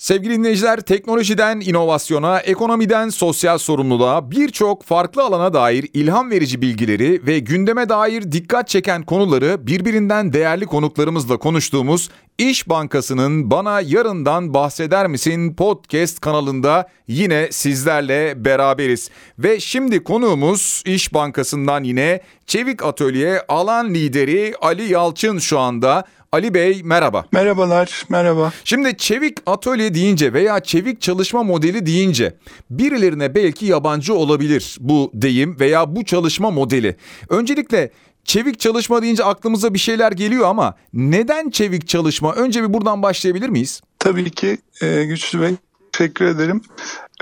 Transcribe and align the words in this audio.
Sevgili 0.00 0.34
dinleyiciler, 0.34 0.80
teknolojiden 0.80 1.60
inovasyona, 1.60 2.40
ekonomiden 2.40 3.08
sosyal 3.08 3.58
sorumluluğa 3.58 4.30
birçok 4.30 4.82
farklı 4.82 5.22
alana 5.22 5.52
dair 5.52 5.86
ilham 5.94 6.30
verici 6.30 6.62
bilgileri 6.62 7.26
ve 7.26 7.38
gündeme 7.38 7.88
dair 7.88 8.32
dikkat 8.32 8.68
çeken 8.68 9.02
konuları 9.02 9.66
birbirinden 9.66 10.32
değerli 10.32 10.66
konuklarımızla 10.66 11.36
konuştuğumuz 11.36 12.10
İş 12.40 12.68
Bankası'nın 12.68 13.50
Bana 13.50 13.80
Yarından 13.80 14.54
Bahseder 14.54 15.06
Misin 15.06 15.54
podcast 15.54 16.20
kanalında 16.20 16.88
yine 17.08 17.48
sizlerle 17.50 18.44
beraberiz. 18.44 19.10
Ve 19.38 19.60
şimdi 19.60 20.04
konuğumuz 20.04 20.82
İş 20.86 21.14
Bankası'ndan 21.14 21.84
yine 21.84 22.20
Çevik 22.46 22.84
Atölye 22.84 23.42
alan 23.48 23.94
lideri 23.94 24.54
Ali 24.60 24.92
Yalçın 24.92 25.38
şu 25.38 25.58
anda. 25.58 26.04
Ali 26.32 26.54
Bey 26.54 26.80
merhaba. 26.84 27.24
Merhabalar, 27.32 28.04
merhaba. 28.08 28.52
Şimdi 28.64 28.96
çevik 28.96 29.38
atölye 29.46 29.94
deyince 29.94 30.32
veya 30.32 30.60
çevik 30.60 31.00
çalışma 31.00 31.42
modeli 31.42 31.86
deyince 31.86 32.34
birilerine 32.70 33.34
belki 33.34 33.66
yabancı 33.66 34.14
olabilir 34.14 34.76
bu 34.80 35.10
deyim 35.14 35.60
veya 35.60 35.96
bu 35.96 36.04
çalışma 36.04 36.50
modeli. 36.50 36.96
Öncelikle 37.28 37.90
çevik 38.24 38.60
çalışma 38.60 39.02
deyince 39.02 39.24
aklımıza 39.24 39.74
bir 39.74 39.78
şeyler 39.78 40.12
geliyor 40.12 40.48
ama 40.48 40.74
neden 40.92 41.50
çevik 41.50 41.88
çalışma? 41.88 42.32
Önce 42.32 42.62
bir 42.62 42.72
buradan 42.72 43.02
başlayabilir 43.02 43.48
miyiz? 43.48 43.80
Tabii 43.98 44.30
ki 44.30 44.58
e, 44.82 45.04
Güçlü 45.04 45.40
Bey. 45.40 45.54
Teşekkür 45.92 46.24
ederim. 46.24 46.62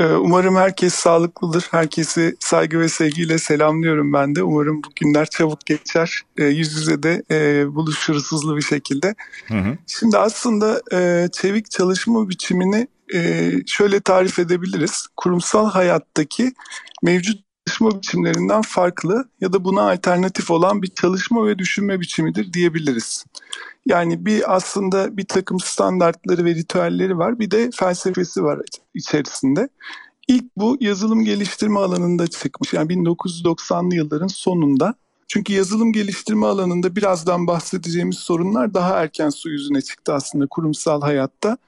Ee, 0.01 0.05
umarım 0.05 0.57
herkes 0.57 0.95
sağlıklıdır. 0.95 1.67
Herkesi 1.71 2.37
saygı 2.41 2.81
ve 2.81 2.89
sevgiyle 2.89 3.39
selamlıyorum 3.39 4.13
ben 4.13 4.35
de. 4.35 4.43
Umarım 4.43 4.83
bu 4.83 4.89
günler 4.97 5.27
çabuk 5.27 5.67
geçer. 5.67 6.23
Ee, 6.39 6.45
yüz 6.45 6.73
yüze 6.73 7.03
de 7.03 7.23
e, 7.31 7.67
buluşuruz 7.75 8.33
hızlı 8.33 8.57
bir 8.57 8.63
şekilde. 8.63 9.15
Hı 9.49 9.55
hı. 9.55 9.79
Şimdi 9.87 10.19
aslında 10.19 10.83
e, 10.93 11.29
çevik 11.33 11.71
çalışma 11.71 12.29
biçimini 12.29 12.89
e, 13.15 13.51
şöyle 13.67 14.01
tarif 14.01 14.39
edebiliriz. 14.39 15.07
Kurumsal 15.17 15.71
hayattaki 15.71 16.53
mevcut 17.03 17.48
çalışma 17.79 17.99
biçimlerinden 17.99 18.63
farklı 18.63 19.29
ya 19.41 19.53
da 19.53 19.65
buna 19.65 19.91
alternatif 19.91 20.51
olan 20.51 20.83
bir 20.83 20.89
çalışma 20.89 21.47
ve 21.47 21.59
düşünme 21.59 22.01
biçimidir 22.01 22.53
diyebiliriz. 22.53 23.25
Yani 23.87 24.27
bir 24.27 24.57
aslında 24.57 25.17
bir 25.17 25.25
takım 25.25 25.61
standartları 25.61 26.45
ve 26.45 26.55
ritüelleri 26.55 27.19
var 27.19 27.39
bir 27.39 27.51
de 27.51 27.71
felsefesi 27.75 28.43
var 28.43 28.61
içerisinde. 28.95 29.69
İlk 30.29 30.45
bu 30.57 30.77
yazılım 30.81 31.25
geliştirme 31.25 31.81
alanında 31.81 32.27
çıkmış 32.27 32.73
yani 32.73 32.93
1990'lı 32.93 33.95
yılların 33.95 34.27
sonunda. 34.27 34.95
Çünkü 35.29 35.53
yazılım 35.53 35.93
geliştirme 35.93 36.47
alanında 36.47 36.97
birazdan 36.97 37.47
bahsedeceğimiz 37.47 38.19
sorunlar 38.19 38.75
daha 38.75 39.03
erken 39.03 39.31
su 39.31 39.51
yüzüne 39.51 39.83
çıktı 39.83 40.15
aslında 40.15 40.47
kurumsal 40.51 41.01
hayatta. 41.01 41.59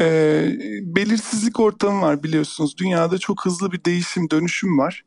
Ee, 0.00 0.48
belirsizlik 0.82 1.60
ortamı 1.60 2.02
var 2.02 2.22
biliyorsunuz. 2.22 2.76
Dünyada 2.78 3.18
çok 3.18 3.44
hızlı 3.44 3.72
bir 3.72 3.84
değişim, 3.84 4.30
dönüşüm 4.30 4.78
var. 4.78 5.04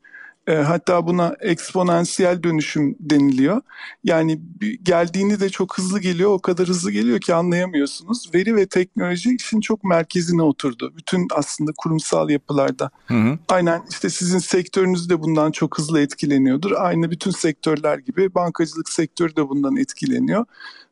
E, 0.50 0.56
hatta 0.56 1.08
buna 1.08 1.36
eksponansiyel 1.40 2.44
dönüşüm 2.44 2.96
deniliyor. 3.00 3.62
Yani 4.04 4.42
geldiğini 4.84 5.40
de 5.40 5.50
çok 5.50 5.78
hızlı 5.78 6.00
geliyor, 6.00 6.30
o 6.30 6.40
kadar 6.40 6.68
hızlı 6.68 6.92
geliyor 6.92 7.20
ki 7.20 7.34
anlayamıyorsunuz. 7.34 8.30
Veri 8.34 8.56
ve 8.56 8.66
teknoloji 8.66 9.36
işin 9.36 9.62
çok 9.62 9.84
merkezine 9.84 10.42
oturdu. 10.42 10.94
Bütün 10.98 11.28
aslında 11.36 11.72
kurumsal 11.78 12.30
yapılarda. 12.30 12.92
Hı 13.08 13.14
hı. 13.14 13.38
Aynen 13.50 13.82
işte 13.90 14.10
sizin 14.10 14.40
sektörünüz 14.40 15.10
de 15.10 15.22
bundan 15.22 15.52
çok 15.52 15.78
hızlı 15.78 16.02
etkileniyordur. 16.02 16.72
Aynı 16.72 17.12
bütün 17.12 17.32
sektörler 17.32 17.98
gibi 17.98 18.36
bankacılık 18.36 18.90
sektörü 18.90 19.36
de 19.36 19.50
bundan 19.50 19.78
etkileniyor. 19.78 20.46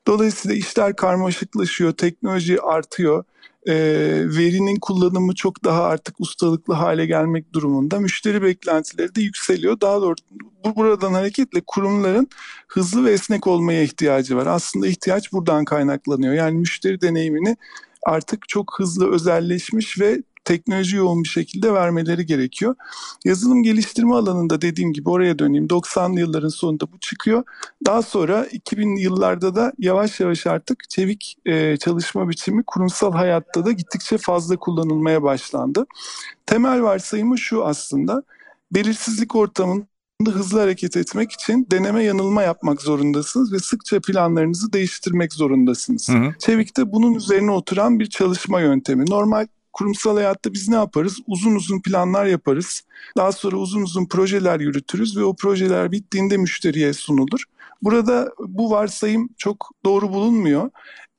Dolayısıyla 0.08 0.58
işler 0.58 0.96
karmaşıklaşıyor, 0.96 1.92
teknoloji 1.92 2.62
artıyor 2.62 3.24
e, 3.68 3.74
verinin 4.38 4.76
kullanımı 4.76 5.36
çok 5.36 5.64
daha 5.64 5.84
artık 5.84 6.16
ustalıklı 6.20 6.74
hale 6.74 7.06
gelmek 7.06 7.54
durumunda. 7.54 8.00
Müşteri 8.00 8.42
beklentileri 8.42 9.16
de 9.16 9.22
yükseliyor. 9.22 9.82
Daha 9.82 10.02
doğrusu 10.02 10.24
bu 10.66 10.76
buradan 10.76 11.14
hareketle 11.14 11.62
kurumların 11.68 12.28
hızlı 12.68 13.06
ve 13.06 13.12
esnek 13.12 13.48
olmaya 13.48 13.84
ihtiyacı 13.84 14.36
var. 14.36 14.48
Aslında 14.48 14.88
ihtiyaç 14.88 15.34
buradan 15.34 15.66
kaynaklanıyor. 15.66 16.34
Yani 16.34 16.58
müşteri 16.58 17.02
deneyimini 17.02 17.58
artık 18.06 18.50
çok 18.50 18.80
hızlı 18.80 19.12
özelleşmiş 19.12 20.00
ve 20.00 20.24
teknoloji 20.48 20.96
yoğun 20.96 21.24
bir 21.24 21.30
şekilde 21.30 21.74
vermeleri 21.74 22.26
gerekiyor. 22.26 22.76
Yazılım 23.26 23.64
geliştirme 23.64 24.16
alanında 24.16 24.62
dediğim 24.62 24.94
gibi 24.94 25.10
oraya 25.10 25.40
döneyim. 25.40 25.68
90'lı 25.68 26.20
yılların 26.20 26.50
sonunda 26.50 26.92
bu 26.92 27.00
çıkıyor. 27.00 27.44
Daha 27.86 28.02
sonra 28.02 28.46
2000'li 28.46 29.02
yıllarda 29.02 29.56
da 29.56 29.74
yavaş 29.80 30.20
yavaş 30.20 30.48
artık 30.48 30.90
çevik 30.90 31.38
e, 31.46 31.78
çalışma 31.78 32.30
biçimi 32.30 32.64
kurumsal 32.64 33.12
hayatta 33.12 33.66
da 33.66 33.72
gittikçe 33.72 34.18
fazla 34.18 34.58
kullanılmaya 34.58 35.24
başlandı. 35.24 35.86
Temel 36.46 36.84
varsayımı 36.84 37.38
şu 37.38 37.66
aslında. 37.66 38.24
Belirsizlik 38.72 39.36
ortamında 39.36 39.86
hızlı 40.26 40.60
hareket 40.60 40.98
etmek 40.98 41.32
için 41.32 41.68
deneme 41.72 42.04
yanılma 42.04 42.44
yapmak 42.44 42.82
zorundasınız 42.82 43.54
ve 43.54 43.60
sıkça 43.60 44.00
planlarınızı 44.02 44.74
değiştirmek 44.74 45.34
zorundasınız. 45.34 46.10
Hı 46.10 46.14
hı. 46.14 46.34
Çevik'te 46.40 46.92
bunun 46.92 47.14
üzerine 47.14 47.52
oturan 47.52 48.00
bir 48.00 48.10
çalışma 48.10 48.62
yöntemi. 48.62 49.10
Normal 49.10 49.48
kurumsal 49.78 50.16
hayatta 50.16 50.54
biz 50.54 50.70
ne 50.70 50.76
yaparız? 50.76 51.20
Uzun 51.28 51.56
uzun 51.56 51.82
planlar 51.82 52.26
yaparız. 52.26 52.82
Daha 53.18 53.32
sonra 53.32 53.58
uzun 53.58 53.82
uzun 53.82 54.06
projeler 54.06 54.60
yürütürüz 54.60 55.18
ve 55.18 55.24
o 55.24 55.36
projeler 55.36 55.92
bittiğinde 55.92 56.38
müşteriye 56.38 56.94
sunulur. 56.94 57.44
Burada 57.82 58.32
bu 58.48 58.72
varsayım 58.72 59.30
çok 59.38 59.70
doğru 59.86 60.10
bulunmuyor. 60.10 60.70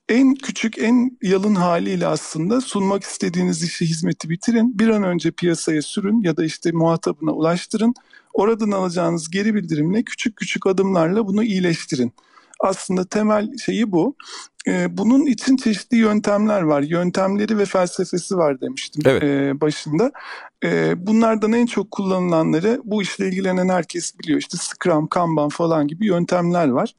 En 0.09 0.35
küçük, 0.35 0.79
en 0.79 1.19
yalın 1.23 1.55
haliyle 1.55 2.07
aslında 2.07 2.61
sunmak 2.61 3.05
istediğiniz 3.05 3.63
işi, 3.63 3.87
hizmeti 3.87 4.31
bitirin. 4.31 4.79
Bir 4.79 4.89
an 4.89 5.03
önce 5.03 5.31
piyasaya 5.31 5.83
sürün 5.83 6.23
ya 6.23 6.37
da 6.37 6.45
işte 6.45 6.73
muhatabına 6.73 7.31
ulaştırın. 7.31 7.95
Oradan 8.35 8.71
alacağınız 8.71 9.31
geri 9.31 9.55
bildirimle 9.55 10.03
küçük 10.03 10.37
küçük 10.37 10.67
adımlarla 10.67 11.27
bunu 11.27 11.45
iyileştirin. 11.45 12.13
Aslında 12.61 13.05
temel 13.05 13.57
şeyi 13.59 13.93
bu. 13.93 14.15
Ee, 14.69 14.97
bunun 14.97 15.27
için 15.27 15.57
çeşitli 15.57 15.97
yöntemler 15.97 16.63
var. 16.63 16.83
Yöntemleri 16.83 17.59
ve 17.59 17.65
felsefesi 17.65 18.37
var 18.37 18.61
demiştim 18.61 19.03
evet. 19.07 19.23
E, 19.23 19.61
başında. 19.61 20.13
Ee, 20.65 21.07
bunlardan 21.07 21.53
en 21.53 21.67
çok 21.67 21.91
kullanılanları 21.91 22.81
bu 22.85 23.03
işle 23.03 23.29
ilgilenen 23.29 23.69
herkes 23.69 24.19
biliyor. 24.19 24.39
İşte 24.41 24.57
Scrum, 24.57 25.07
Kanban 25.07 25.49
falan 25.49 25.89
gibi 25.89 26.07
yöntemler 26.07 26.69
var. 26.69 26.95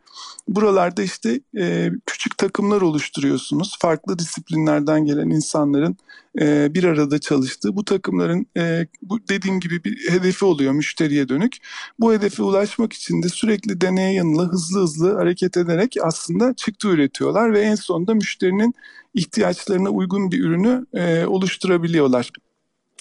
Buralarda 0.47 1.03
işte 1.03 1.39
e, 1.57 1.91
küçük 2.05 2.37
takımlar 2.37 2.81
oluşturuyorsunuz. 2.81 3.77
Farklı 3.79 4.19
disiplinlerden 4.19 5.05
gelen 5.05 5.29
insanların 5.29 5.97
e, 6.41 6.73
bir 6.73 6.83
arada 6.83 7.19
çalıştığı 7.19 7.75
bu 7.75 7.85
takımların 7.85 8.45
e, 8.57 8.87
bu 9.01 9.19
dediğim 9.27 9.59
gibi 9.59 9.83
bir 9.83 10.09
hedefi 10.09 10.45
oluyor 10.45 10.71
müşteriye 10.71 11.29
dönük. 11.29 11.57
Bu 11.99 12.13
hedefe 12.13 12.43
ulaşmak 12.43 12.93
için 12.93 13.23
de 13.23 13.29
sürekli 13.29 13.81
deneye 13.81 14.13
yanıla 14.13 14.43
hızlı 14.43 14.81
hızlı 14.81 15.15
hareket 15.15 15.57
ederek 15.57 15.95
aslında 16.03 16.53
çıktı 16.53 16.87
üretiyorlar 16.87 17.53
ve 17.53 17.58
en 17.61 17.75
sonunda 17.75 18.13
müşterinin 18.13 18.75
ihtiyaçlarına 19.13 19.89
uygun 19.89 20.31
bir 20.31 20.39
ürünü 20.39 20.85
oluşturabiliyorlar. 21.27 22.31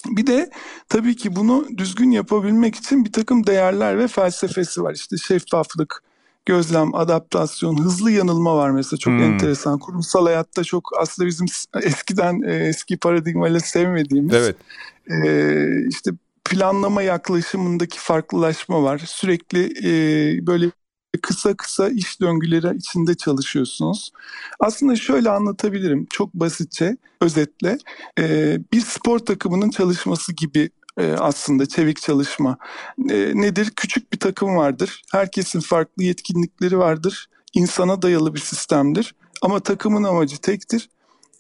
Bir 0.06 0.26
de 0.26 0.50
tabii 0.88 1.16
ki 1.16 1.36
bunu 1.36 1.66
düzgün 1.76 2.10
yapabilmek 2.10 2.74
için 2.74 3.04
bir 3.04 3.12
takım 3.12 3.46
değerler 3.46 3.98
ve 3.98 4.08
felsefesi 4.08 4.82
var. 4.82 4.94
İşte 4.94 5.16
şeffaflık, 5.16 6.02
gözlem, 6.46 6.94
adaptasyon, 6.94 7.84
hızlı 7.84 8.10
yanılma 8.10 8.56
var 8.56 8.70
mesela 8.70 8.98
çok 8.98 9.12
hmm. 9.12 9.22
enteresan. 9.22 9.78
Kurumsal 9.78 10.26
hayatta 10.26 10.64
çok 10.64 10.90
aslında 11.00 11.26
bizim 11.26 11.46
eskiden 11.82 12.42
e, 12.42 12.68
eski 12.68 12.96
paradigmayla 12.96 13.60
sevmediğimiz 13.60 14.34
evet. 14.34 14.56
e, 15.10 15.88
işte 15.88 16.10
planlama 16.44 17.02
yaklaşımındaki 17.02 17.98
farklılaşma 18.00 18.82
var. 18.82 19.02
Sürekli 19.06 19.64
e, 19.84 19.90
böyle 20.46 20.70
kısa 21.16 21.54
kısa 21.54 21.88
iş 21.88 22.20
döngüleri 22.20 22.76
içinde 22.76 23.14
çalışıyorsunuz. 23.14 24.10
Aslında 24.60 24.96
şöyle 24.96 25.30
anlatabilirim 25.30 26.06
çok 26.10 26.34
basitçe, 26.34 26.96
özetle. 27.20 27.78
Ee, 28.18 28.58
bir 28.72 28.80
spor 28.80 29.18
takımının 29.18 29.70
çalışması 29.70 30.32
gibi 30.32 30.70
e, 30.98 31.12
aslında 31.12 31.66
çevik 31.66 32.00
çalışma. 32.00 32.58
E, 33.10 33.32
nedir? 33.34 33.72
Küçük 33.76 34.12
bir 34.12 34.18
takım 34.18 34.56
vardır. 34.56 35.02
Herkesin 35.12 35.60
farklı 35.60 36.02
yetkinlikleri 36.02 36.78
vardır. 36.78 37.28
İnsana 37.54 38.02
dayalı 38.02 38.34
bir 38.34 38.40
sistemdir. 38.40 39.14
Ama 39.42 39.60
takımın 39.60 40.04
amacı 40.04 40.38
tektir 40.38 40.88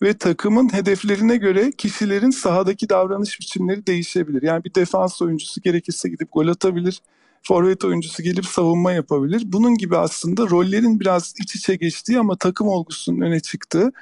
ve 0.02 0.18
takımın 0.18 0.72
hedeflerine 0.72 1.36
göre 1.36 1.70
kişilerin 1.70 2.30
sahadaki 2.30 2.88
davranış 2.88 3.40
biçimleri 3.40 3.86
değişebilir. 3.86 4.42
Yani 4.42 4.64
bir 4.64 4.74
defans 4.74 5.22
oyuncusu 5.22 5.60
gerekirse 5.60 6.08
gidip 6.08 6.32
gol 6.32 6.48
atabilir 6.48 7.02
forvet 7.48 7.84
oyuncusu 7.84 8.22
gelip 8.22 8.46
savunma 8.46 8.92
yapabilir. 8.92 9.42
Bunun 9.46 9.74
gibi 9.74 9.96
aslında 9.96 10.50
rollerin 10.50 11.00
biraz 11.00 11.34
iç 11.42 11.56
içe 11.56 11.76
geçtiği 11.76 12.18
ama 12.18 12.36
takım 12.36 12.68
olgusunun 12.68 13.20
öne 13.20 13.40
çıktığı 13.40 13.92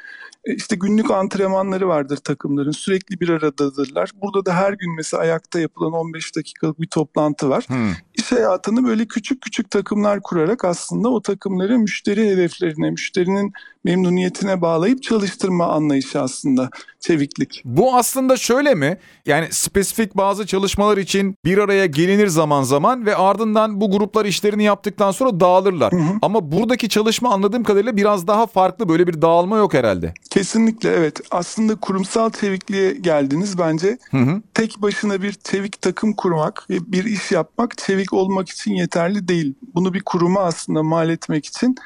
işte 0.47 0.77
günlük 0.77 1.11
antrenmanları 1.11 1.89
vardır 1.89 2.17
takımların. 2.17 2.71
Sürekli 2.71 3.21
bir 3.21 3.29
aradadırlar. 3.29 4.11
Burada 4.23 4.47
da 4.47 4.55
her 4.55 4.73
gün 4.73 4.97
mesela 4.97 5.23
ayakta 5.23 5.61
yapılan 5.61 5.93
15 5.93 6.37
dakikalık 6.37 6.81
bir 6.81 6.87
toplantı 6.87 7.49
var. 7.49 7.65
Hmm. 7.69 7.93
İş 8.15 8.33
hayatını 8.33 8.85
böyle 8.85 9.07
küçük 9.07 9.43
küçük 9.43 9.71
takımlar 9.71 10.21
kurarak 10.23 10.65
aslında 10.65 11.09
o 11.09 11.23
takımları 11.23 11.79
müşteri 11.79 12.31
hedeflerine, 12.31 12.91
müşterinin 12.91 13.53
memnuniyetine 13.85 14.61
bağlayıp 14.61 15.03
çalıştırma 15.03 15.67
anlayışı 15.67 16.21
aslında 16.21 16.71
çeviklik. 17.01 17.63
Bu 17.65 17.97
aslında 17.97 18.37
şöyle 18.37 18.75
mi? 18.75 18.99
Yani 19.27 19.49
spesifik 19.51 20.17
bazı 20.17 20.47
çalışmalar 20.47 20.97
için 20.97 21.37
bir 21.45 21.59
araya 21.59 21.87
gelinir 21.87 22.27
zaman 22.27 22.63
zaman 22.63 23.07
ve 23.07 23.17
ardından 23.17 23.81
bu 23.81 23.91
gruplar 23.91 24.25
işlerini 24.25 24.65
yaptıktan 24.65 25.11
sonra 25.11 25.41
dağılırlar. 25.41 25.93
Hı 25.93 25.97
hı. 25.97 26.19
Ama 26.23 26.53
buradaki 26.53 26.89
çalışma 26.89 27.33
anladığım 27.33 27.65
kadarıyla 27.65 27.97
biraz 27.97 28.27
daha 28.27 28.47
farklı. 28.47 28.89
Böyle 28.89 29.07
bir 29.07 29.23
dağılma 29.23 29.57
yok 29.57 29.75
herhalde. 29.75 30.15
Kesinlikle 30.37 30.91
evet. 30.91 31.21
Aslında 31.31 31.75
kurumsal 31.75 32.31
çevikliğe 32.31 32.93
geldiniz 32.93 33.59
bence. 33.59 33.99
Hı 34.11 34.17
hı. 34.17 34.43
Tek 34.55 34.83
başına 34.83 35.23
bir 35.23 35.33
çevik 35.33 35.83
takım 35.83 36.13
kurmak 36.13 36.71
ve 36.71 36.93
bir 36.93 37.05
iş 37.05 37.33
yapmak 37.33 37.79
çevik 37.79 38.13
olmak 38.13 38.49
için 38.49 38.73
yeterli 38.73 39.29
değil. 39.29 39.55
Bunu 39.75 39.95
bir 39.95 40.03
kuruma 40.03 40.41
aslında 40.41 40.83
mal 40.83 41.11
etmek 41.11 41.47
için 41.47 41.77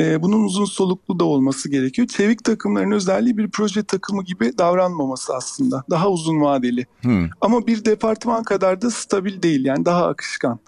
e, 0.00 0.22
bunun 0.22 0.44
uzun 0.44 0.64
soluklu 0.64 1.18
da 1.20 1.24
olması 1.24 1.70
gerekiyor. 1.70 2.08
Çevik 2.08 2.44
takımların 2.44 2.90
özelliği 2.90 3.38
bir 3.38 3.50
proje 3.50 3.82
takımı 3.82 4.24
gibi 4.24 4.58
davranmaması 4.58 5.34
aslında. 5.34 5.84
Daha 5.90 6.10
uzun 6.10 6.40
vadeli. 6.40 6.86
Hmm. 7.00 7.28
Ama 7.40 7.66
bir 7.66 7.84
departman 7.84 8.44
kadar 8.44 8.82
da 8.82 8.90
stabil 8.90 9.42
değil 9.42 9.64
yani 9.64 9.84
daha 9.84 10.06
akışkan. 10.06 10.58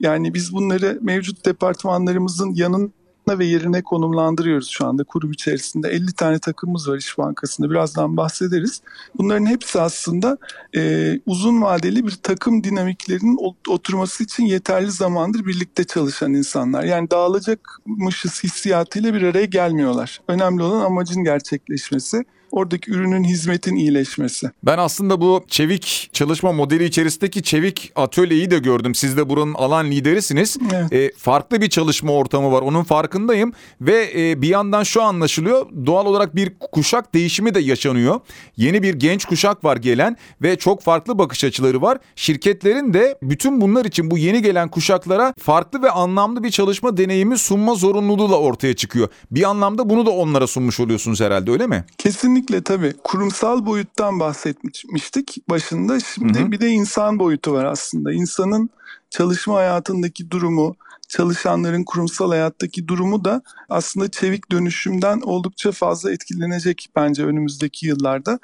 Yani 0.00 0.34
biz 0.34 0.52
bunları 0.52 0.98
mevcut 1.02 1.46
departmanlarımızın 1.46 2.54
yanın 2.54 2.92
ve 3.28 3.44
yerine 3.46 3.82
konumlandırıyoruz 3.82 4.68
şu 4.68 4.86
anda 4.86 5.04
kurum 5.04 5.32
içerisinde. 5.32 5.88
50 5.88 6.12
tane 6.12 6.38
takımımız 6.38 6.88
var 6.88 6.96
İş 6.96 7.18
Bankası'nda 7.18 7.70
birazdan 7.70 8.16
bahsederiz. 8.16 8.82
Bunların 9.18 9.46
hepsi 9.46 9.80
aslında 9.80 10.38
e, 10.76 11.12
uzun 11.26 11.62
vadeli 11.62 12.06
bir 12.06 12.18
takım 12.22 12.64
dinamiklerinin 12.64 13.38
oturması 13.68 14.24
için 14.24 14.44
yeterli 14.44 14.90
zamandır 14.90 15.46
birlikte 15.46 15.84
çalışan 15.84 16.34
insanlar. 16.34 16.84
Yani 16.84 17.10
dağılacakmışız 17.10 18.44
hissiyatıyla 18.44 19.14
bir 19.14 19.22
araya 19.22 19.44
gelmiyorlar. 19.44 20.20
Önemli 20.28 20.62
olan 20.62 20.80
amacın 20.80 21.24
gerçekleşmesi 21.24 22.24
oradaki 22.54 22.90
ürünün 22.90 23.24
hizmetin 23.24 23.76
iyileşmesi. 23.76 24.50
Ben 24.62 24.78
aslında 24.78 25.20
bu 25.20 25.44
çevik 25.48 26.10
çalışma 26.12 26.52
modeli 26.52 26.84
içerisindeki 26.84 27.42
çevik 27.42 27.92
atölyeyi 27.96 28.50
de 28.50 28.58
gördüm. 28.58 28.94
Siz 28.94 29.16
de 29.16 29.28
buranın 29.28 29.54
alan 29.54 29.90
liderisiniz. 29.90 30.56
Evet. 30.74 30.92
E, 30.92 31.12
farklı 31.18 31.60
bir 31.60 31.68
çalışma 31.68 32.12
ortamı 32.12 32.52
var. 32.52 32.62
Onun 32.62 32.84
farkındayım 32.84 33.52
ve 33.80 34.12
e, 34.16 34.42
bir 34.42 34.48
yandan 34.48 34.82
şu 34.82 35.02
anlaşılıyor. 35.02 35.66
Doğal 35.86 36.06
olarak 36.06 36.36
bir 36.36 36.52
kuşak 36.72 37.14
değişimi 37.14 37.54
de 37.54 37.60
yaşanıyor. 37.60 38.20
Yeni 38.56 38.82
bir 38.82 38.94
genç 38.94 39.24
kuşak 39.24 39.64
var 39.64 39.76
gelen 39.76 40.16
ve 40.42 40.56
çok 40.56 40.82
farklı 40.82 41.18
bakış 41.18 41.44
açıları 41.44 41.82
var. 41.82 41.98
Şirketlerin 42.16 42.94
de 42.94 43.18
bütün 43.22 43.60
bunlar 43.60 43.84
için 43.84 44.10
bu 44.10 44.18
yeni 44.18 44.42
gelen 44.42 44.68
kuşaklara 44.68 45.34
farklı 45.38 45.82
ve 45.82 45.90
anlamlı 45.90 46.44
bir 46.44 46.50
çalışma 46.50 46.96
deneyimi 46.96 47.38
sunma 47.38 47.74
zorunluluğu 47.74 48.30
da 48.30 48.40
ortaya 48.40 48.74
çıkıyor. 48.74 49.08
Bir 49.30 49.42
anlamda 49.42 49.90
bunu 49.90 50.06
da 50.06 50.10
onlara 50.10 50.46
sunmuş 50.46 50.80
oluyorsunuz 50.80 51.20
herhalde 51.20 51.50
öyle 51.50 51.66
mi? 51.66 51.84
Kesinlikle 51.98 52.43
Kesinlikle 52.44 52.64
tabii. 52.64 52.94
Kurumsal 53.04 53.66
boyuttan 53.66 54.20
bahsetmiştik 54.20 55.36
başında. 55.48 56.00
Şimdi 56.00 56.40
hı 56.40 56.44
hı. 56.44 56.52
bir 56.52 56.60
de 56.60 56.68
insan 56.68 57.18
boyutu 57.18 57.52
var 57.52 57.64
aslında. 57.64 58.12
İnsanın 58.12 58.70
çalışma 59.10 59.54
hayatındaki 59.54 60.30
durumu, 60.30 60.76
çalışanların 61.08 61.84
kurumsal 61.84 62.28
hayattaki 62.28 62.88
durumu 62.88 63.24
da 63.24 63.42
aslında 63.68 64.10
çevik 64.10 64.52
dönüşümden 64.52 65.20
oldukça 65.20 65.72
fazla 65.72 66.12
etkilenecek 66.12 66.88
bence 66.96 67.24
önümüzdeki 67.24 67.86
yıllarda. 67.86 68.38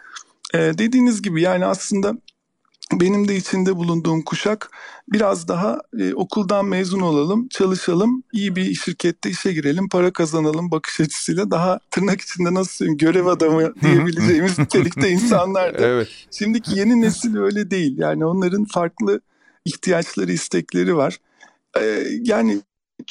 Ee, 0.54 0.58
dediğiniz 0.58 1.22
gibi 1.22 1.42
yani 1.42 1.66
aslında 1.66 2.14
benim 2.92 3.28
de 3.28 3.36
içinde 3.36 3.76
bulunduğum 3.76 4.22
kuşak 4.22 4.70
biraz 5.12 5.48
daha 5.48 5.80
e, 5.98 6.14
okuldan 6.14 6.66
mezun 6.66 7.00
olalım, 7.00 7.48
çalışalım, 7.48 8.22
iyi 8.32 8.56
bir 8.56 8.74
şirkette 8.74 9.30
işe 9.30 9.52
girelim, 9.52 9.88
para 9.88 10.12
kazanalım 10.12 10.70
bakış 10.70 11.00
açısıyla 11.00 11.50
daha 11.50 11.78
tırnak 11.90 12.20
içinde 12.20 12.54
nasıl 12.54 12.72
söyleyeyim 12.72 12.98
görev 12.98 13.26
adamı 13.26 13.74
diyebileceğimiz 13.82 14.58
nitelikte 14.58 15.08
insanlardı. 15.10 15.82
evet. 15.82 16.08
Şimdiki 16.30 16.78
yeni 16.78 17.00
nesil 17.00 17.36
öyle 17.36 17.70
değil. 17.70 17.98
Yani 17.98 18.24
onların 18.24 18.64
farklı 18.64 19.20
ihtiyaçları, 19.64 20.32
istekleri 20.32 20.96
var. 20.96 21.16
Ee, 21.80 22.04
yani 22.22 22.60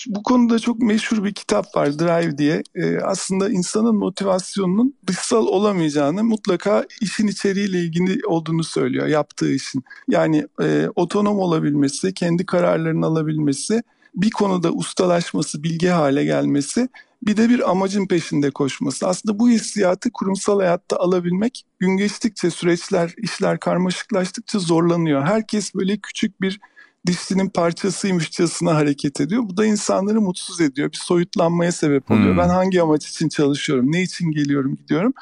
bu 0.07 0.23
konuda 0.23 0.59
çok 0.59 0.79
meşhur 0.79 1.23
bir 1.23 1.33
kitap 1.33 1.75
var 1.75 1.99
Drive 1.99 2.37
diye. 2.37 2.63
Ee, 2.75 2.97
aslında 2.97 3.49
insanın 3.49 3.95
motivasyonunun 3.95 4.93
dışsal 5.07 5.47
olamayacağını 5.47 6.23
mutlaka 6.23 6.85
işin 7.01 7.27
içeriğiyle 7.27 7.79
ilgili 7.79 8.25
olduğunu 8.25 8.63
söylüyor 8.63 9.07
yaptığı 9.07 9.51
işin. 9.51 9.83
Yani 10.07 10.45
e, 10.61 10.87
otonom 10.95 11.39
olabilmesi, 11.39 12.13
kendi 12.13 12.45
kararlarını 12.45 13.05
alabilmesi, 13.05 13.83
bir 14.15 14.31
konuda 14.31 14.71
ustalaşması, 14.71 15.63
bilge 15.63 15.89
hale 15.89 16.25
gelmesi 16.25 16.89
bir 17.21 17.37
de 17.37 17.49
bir 17.49 17.71
amacın 17.71 18.07
peşinde 18.07 18.51
koşması. 18.51 19.07
Aslında 19.07 19.39
bu 19.39 19.49
hissiyatı 19.49 20.11
kurumsal 20.11 20.59
hayatta 20.59 20.97
alabilmek 20.97 21.63
gün 21.79 21.97
geçtikçe 21.97 22.49
süreçler, 22.49 23.13
işler 23.17 23.59
karmaşıklaştıkça 23.59 24.59
zorlanıyor. 24.59 25.23
Herkes 25.23 25.75
böyle 25.75 25.97
küçük 25.97 26.41
bir 26.41 26.59
dişlinin 27.07 27.49
parçasıymışçasına 27.49 28.75
hareket 28.75 29.21
ediyor. 29.21 29.43
Bu 29.45 29.57
da 29.57 29.65
insanları 29.65 30.21
mutsuz 30.21 30.61
ediyor. 30.61 30.91
Bir 30.91 30.97
soyutlanmaya 30.97 31.71
sebep 31.71 32.11
oluyor. 32.11 32.31
Hmm. 32.31 32.37
Ben 32.37 32.49
hangi 32.49 32.81
amaç 32.81 33.07
için 33.07 33.29
çalışıyorum, 33.29 33.91
ne 33.91 34.01
için 34.01 34.31
geliyorum, 34.31 34.75
gidiyorum. 34.75 35.13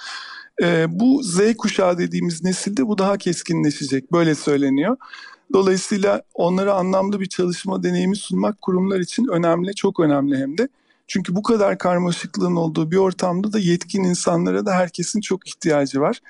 Ee, 0.63 0.85
bu 0.89 1.23
Z 1.23 1.39
kuşağı 1.57 1.97
dediğimiz 1.97 2.43
nesilde 2.43 2.87
bu 2.87 2.97
daha 2.97 3.17
keskinleşecek. 3.17 4.11
Böyle 4.11 4.35
söyleniyor. 4.35 4.97
Dolayısıyla 5.53 6.21
onlara 6.33 6.73
anlamlı 6.73 7.19
bir 7.19 7.25
çalışma 7.25 7.83
deneyimi 7.83 8.15
sunmak 8.15 8.61
kurumlar 8.61 8.99
için 8.99 9.27
önemli, 9.27 9.75
çok 9.75 9.99
önemli 9.99 10.37
hem 10.37 10.57
de. 10.57 10.69
Çünkü 11.07 11.35
bu 11.35 11.43
kadar 11.43 11.77
karmaşıklığın 11.77 12.55
olduğu 12.55 12.91
bir 12.91 12.97
ortamda 12.97 13.53
da 13.53 13.59
yetkin 13.59 14.03
insanlara 14.03 14.65
da 14.65 14.73
herkesin 14.73 15.21
çok 15.21 15.47
ihtiyacı 15.47 16.01
var 16.01 16.21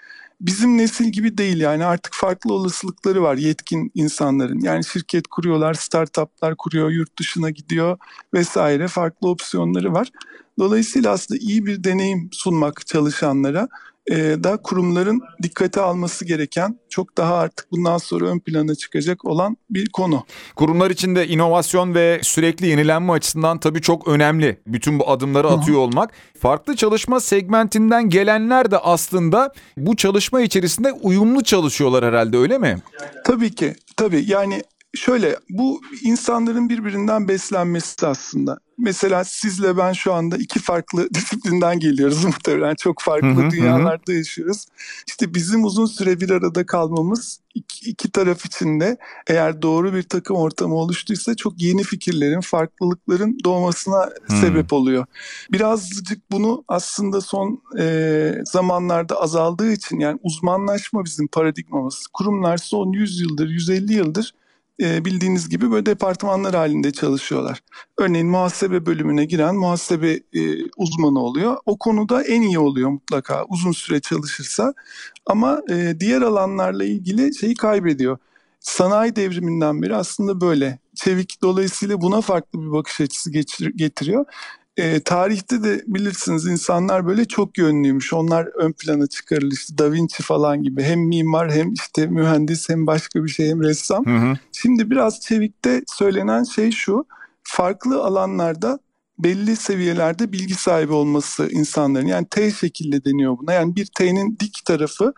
bizim 0.42 0.78
nesil 0.78 1.06
gibi 1.06 1.38
değil 1.38 1.60
yani 1.60 1.86
artık 1.86 2.14
farklı 2.14 2.54
olasılıkları 2.54 3.22
var 3.22 3.38
yetkin 3.38 3.92
insanların. 3.96 4.60
Yani 4.60 4.86
şirket 4.86 5.28
kuruyorlar, 5.28 5.74
startuplar 5.74 6.56
kuruyor, 6.56 6.90
yurt 6.90 7.20
dışına 7.20 7.50
gidiyor 7.50 7.98
vesaire 8.34 8.88
farklı 8.88 9.30
opsiyonları 9.30 9.94
var. 9.94 10.12
Dolayısıyla 10.60 11.12
aslında 11.12 11.40
iyi 11.40 11.66
bir 11.66 11.84
deneyim 11.84 12.30
sunmak 12.32 12.88
çalışanlara 12.88 13.68
e, 14.12 14.16
da 14.44 14.58
kurumların 14.58 15.22
dikkate 15.44 15.82
alması 15.82 16.26
gereken 16.26 16.80
çok 16.90 17.18
daha 17.18 17.36
artık 17.36 17.72
bundan 17.72 17.98
sonra 17.98 18.26
ön 18.26 18.40
plana 18.40 18.76
çıkacak 18.76 19.26
olan 19.26 19.58
bir 19.70 19.90
konu. 19.90 20.26
Kurumlar 20.56 20.92
içinde 20.92 21.28
inovasyon 21.28 21.96
ve 21.96 22.20
sürekli 22.24 22.68
yenilenme 22.68 23.12
açısından 23.12 23.60
tabii 23.60 23.82
çok 23.82 24.08
önemli. 24.08 24.58
Bütün 24.68 25.00
bu 25.00 25.10
adımları 25.10 25.48
atıyor 25.48 25.80
olmak. 25.80 26.12
Farklı 26.40 26.76
çalışma 26.76 27.20
segmentinden 27.20 28.10
gelenler 28.10 28.72
de 28.72 28.78
aslında 28.78 29.54
bu 29.78 29.96
çalışma 29.96 30.42
içerisinde 30.42 30.92
uyumlu 30.92 31.44
çalışıyorlar 31.44 32.06
herhalde 32.06 32.38
öyle 32.38 32.58
mi? 32.58 32.78
Tabii 33.26 33.56
ki. 33.56 33.76
Tabii 33.98 34.24
yani 34.28 34.62
şöyle 34.96 35.38
bu 35.50 35.82
insanların 36.02 36.70
birbirinden 36.70 37.28
beslenmesi 37.28 38.08
aslında. 38.08 38.58
Mesela 38.78 39.24
sizle 39.24 39.78
ben 39.78 39.94
şu 39.94 40.14
anda 40.14 40.38
iki 40.38 40.60
farklı 40.60 41.10
disiplinden 41.14 41.80
geliyoruz 41.80 42.26
muhtemelen. 42.26 42.76
Çok 42.76 43.02
farklı 43.02 43.28
hı 43.28 43.48
hı, 43.48 43.52
dünyalarda 43.52 44.12
hı. 44.12 44.16
yaşıyoruz. 44.16 44.66
İşte 45.08 45.34
bizim 45.34 45.66
uzun 45.66 45.86
süre 45.86 46.20
bir 46.20 46.30
arada 46.30 46.66
kalmamız 46.66 47.40
iki, 47.56 47.90
iki 47.90 48.12
taraf 48.12 48.46
için 48.46 48.80
de 48.80 48.98
eğer 49.28 49.62
doğru 49.62 49.94
bir 49.94 50.04
takım 50.04 50.38
ortamı 50.38 50.76
oluştuysa 50.76 51.36
çok 51.36 51.62
yeni 51.62 51.84
fikirlerin, 51.84 52.42
farklılıkların 52.42 53.38
doğmasına 53.44 54.10
hmm. 54.28 54.38
sebep 54.38 54.74
oluyor. 54.74 55.06
Birazcık 55.52 56.32
bunu 56.32 56.64
aslında 56.68 57.22
son 57.22 57.62
e, 57.80 58.34
zamanlarda 58.46 59.22
azaldığı 59.22 59.72
için 59.72 60.00
yani 60.00 60.20
uzmanlaşma 60.24 61.06
bizim 61.06 61.28
paradigmamız. 61.28 62.08
Kurumlar 62.14 62.58
son 62.58 62.94
100 62.94 63.20
yıldır, 63.20 63.50
150 63.50 63.94
yıldır 63.94 64.34
e, 64.82 65.06
bildiğiniz 65.06 65.50
gibi 65.50 65.72
böyle 65.72 65.86
departmanlar 65.86 66.56
halinde 66.56 66.92
çalışıyorlar. 66.92 67.60
Örneğin 67.98 68.28
muhasebe 68.28 68.86
bölümüne 68.86 69.26
giren 69.26 69.56
muhasebe 69.56 70.12
e, 70.14 70.66
uzmanı 70.78 71.20
oluyor. 71.20 71.58
O 71.66 71.78
konuda 71.78 72.24
en 72.24 72.42
iyi 72.42 72.60
oluyor 72.60 72.90
mutlaka 72.90 73.46
uzun 73.50 73.72
süre 73.72 74.00
çalışırsa. 74.00 74.74
Ama 75.26 75.62
e, 75.70 75.94
diğer 76.00 76.22
alanlarla 76.22 76.84
ilgili 76.84 77.36
şeyi 77.36 77.56
kaybediyor. 77.56 78.18
Sanayi 78.60 79.16
devriminden 79.16 79.82
beri 79.82 79.96
aslında 79.96 80.42
böyle. 80.42 80.80
Çevik 80.96 81.42
dolayısıyla 81.42 82.02
buna 82.02 82.22
farklı 82.22 82.62
bir 82.62 82.72
bakış 82.72 83.02
açısı 83.02 83.32
getiriyor. 83.76 84.26
E, 84.78 85.00
tarihte 85.00 85.64
de 85.64 85.84
bilirsiniz 85.88 86.46
insanlar 86.46 87.08
böyle 87.08 87.26
çok 87.26 87.58
yönlüymüş. 87.58 88.14
Onlar 88.14 88.46
ön 88.46 88.72
plana 88.72 89.08
çıkarılır 89.08 89.52
işte 89.52 89.78
Da 89.78 89.92
Vinci 89.92 90.24
falan 90.24 90.64
gibi. 90.64 90.84
Hem 90.84 91.00
mimar 91.00 91.52
hem 91.52 91.74
işte 91.74 92.08
mühendis 92.08 92.70
hem 92.70 92.88
başka 92.88 93.24
bir 93.24 93.30
şey 93.30 93.50
hem 93.50 93.64
ressam. 93.64 94.06
Hı 94.06 94.18
hı. 94.18 94.34
Şimdi 94.52 94.92
biraz 94.92 95.20
Çevik'te 95.20 95.82
söylenen 95.88 96.44
şey 96.44 96.72
şu. 96.72 97.06
Farklı 97.44 98.04
alanlarda 98.04 98.80
belli 99.20 99.56
seviyelerde 99.56 100.32
bilgi 100.32 100.56
sahibi 100.56 100.94
olması 100.94 101.50
insanların. 101.52 102.08
Yani 102.08 102.28
T 102.30 102.52
şekilde 102.52 103.06
deniyor 103.06 103.38
buna. 103.38 103.54
Yani 103.54 103.76
bir 103.76 103.86
T'nin 103.86 104.38
dik 104.40 104.66
tarafı 104.66 105.14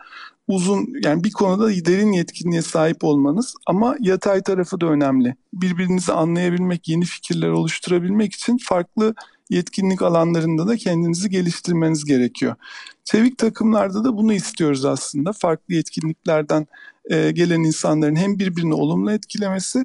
uzun 0.48 0.88
yani 1.04 1.24
bir 1.24 1.32
konuda 1.32 1.68
derin 1.68 2.12
yetkinliğe 2.12 2.62
sahip 2.62 3.04
olmanız 3.04 3.54
ama 3.66 3.96
yatay 4.00 4.42
tarafı 4.42 4.80
da 4.80 4.86
önemli. 4.86 5.34
Birbirinizi 5.52 6.12
anlayabilmek, 6.12 6.88
yeni 6.88 7.04
fikirler 7.04 7.48
oluşturabilmek 7.48 8.32
için 8.32 8.58
farklı 8.68 9.14
yetkinlik 9.50 10.02
alanlarında 10.02 10.68
da 10.68 10.76
kendinizi 10.76 11.30
geliştirmeniz 11.30 12.04
gerekiyor. 12.04 12.54
Çevik 13.04 13.38
takımlarda 13.38 14.04
da 14.04 14.16
bunu 14.16 14.32
istiyoruz 14.32 14.84
aslında. 14.84 15.32
Farklı 15.32 15.74
yetkinliklerden 15.74 16.66
e, 17.10 17.30
gelen 17.30 17.60
insanların 17.60 18.16
hem 18.16 18.38
birbirini 18.38 18.74
olumlu 18.74 19.12
etkilemesi 19.12 19.84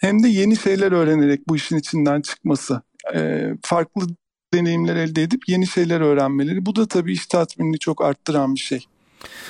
hem 0.00 0.22
de 0.22 0.28
yeni 0.28 0.56
şeyler 0.56 0.92
öğrenerek 0.92 1.48
bu 1.48 1.56
işin 1.56 1.76
içinden 1.76 2.20
çıkması. 2.20 2.82
E, 3.14 3.50
farklı 3.62 4.06
deneyimler 4.54 4.96
elde 4.96 5.22
edip 5.22 5.48
yeni 5.48 5.66
şeyler 5.66 6.00
öğrenmeleri. 6.00 6.66
Bu 6.66 6.76
da 6.76 6.86
tabii 6.86 7.12
iş 7.12 7.26
tatminini 7.26 7.78
çok 7.78 8.04
arttıran 8.04 8.54
bir 8.54 8.60
şey. 8.60 8.86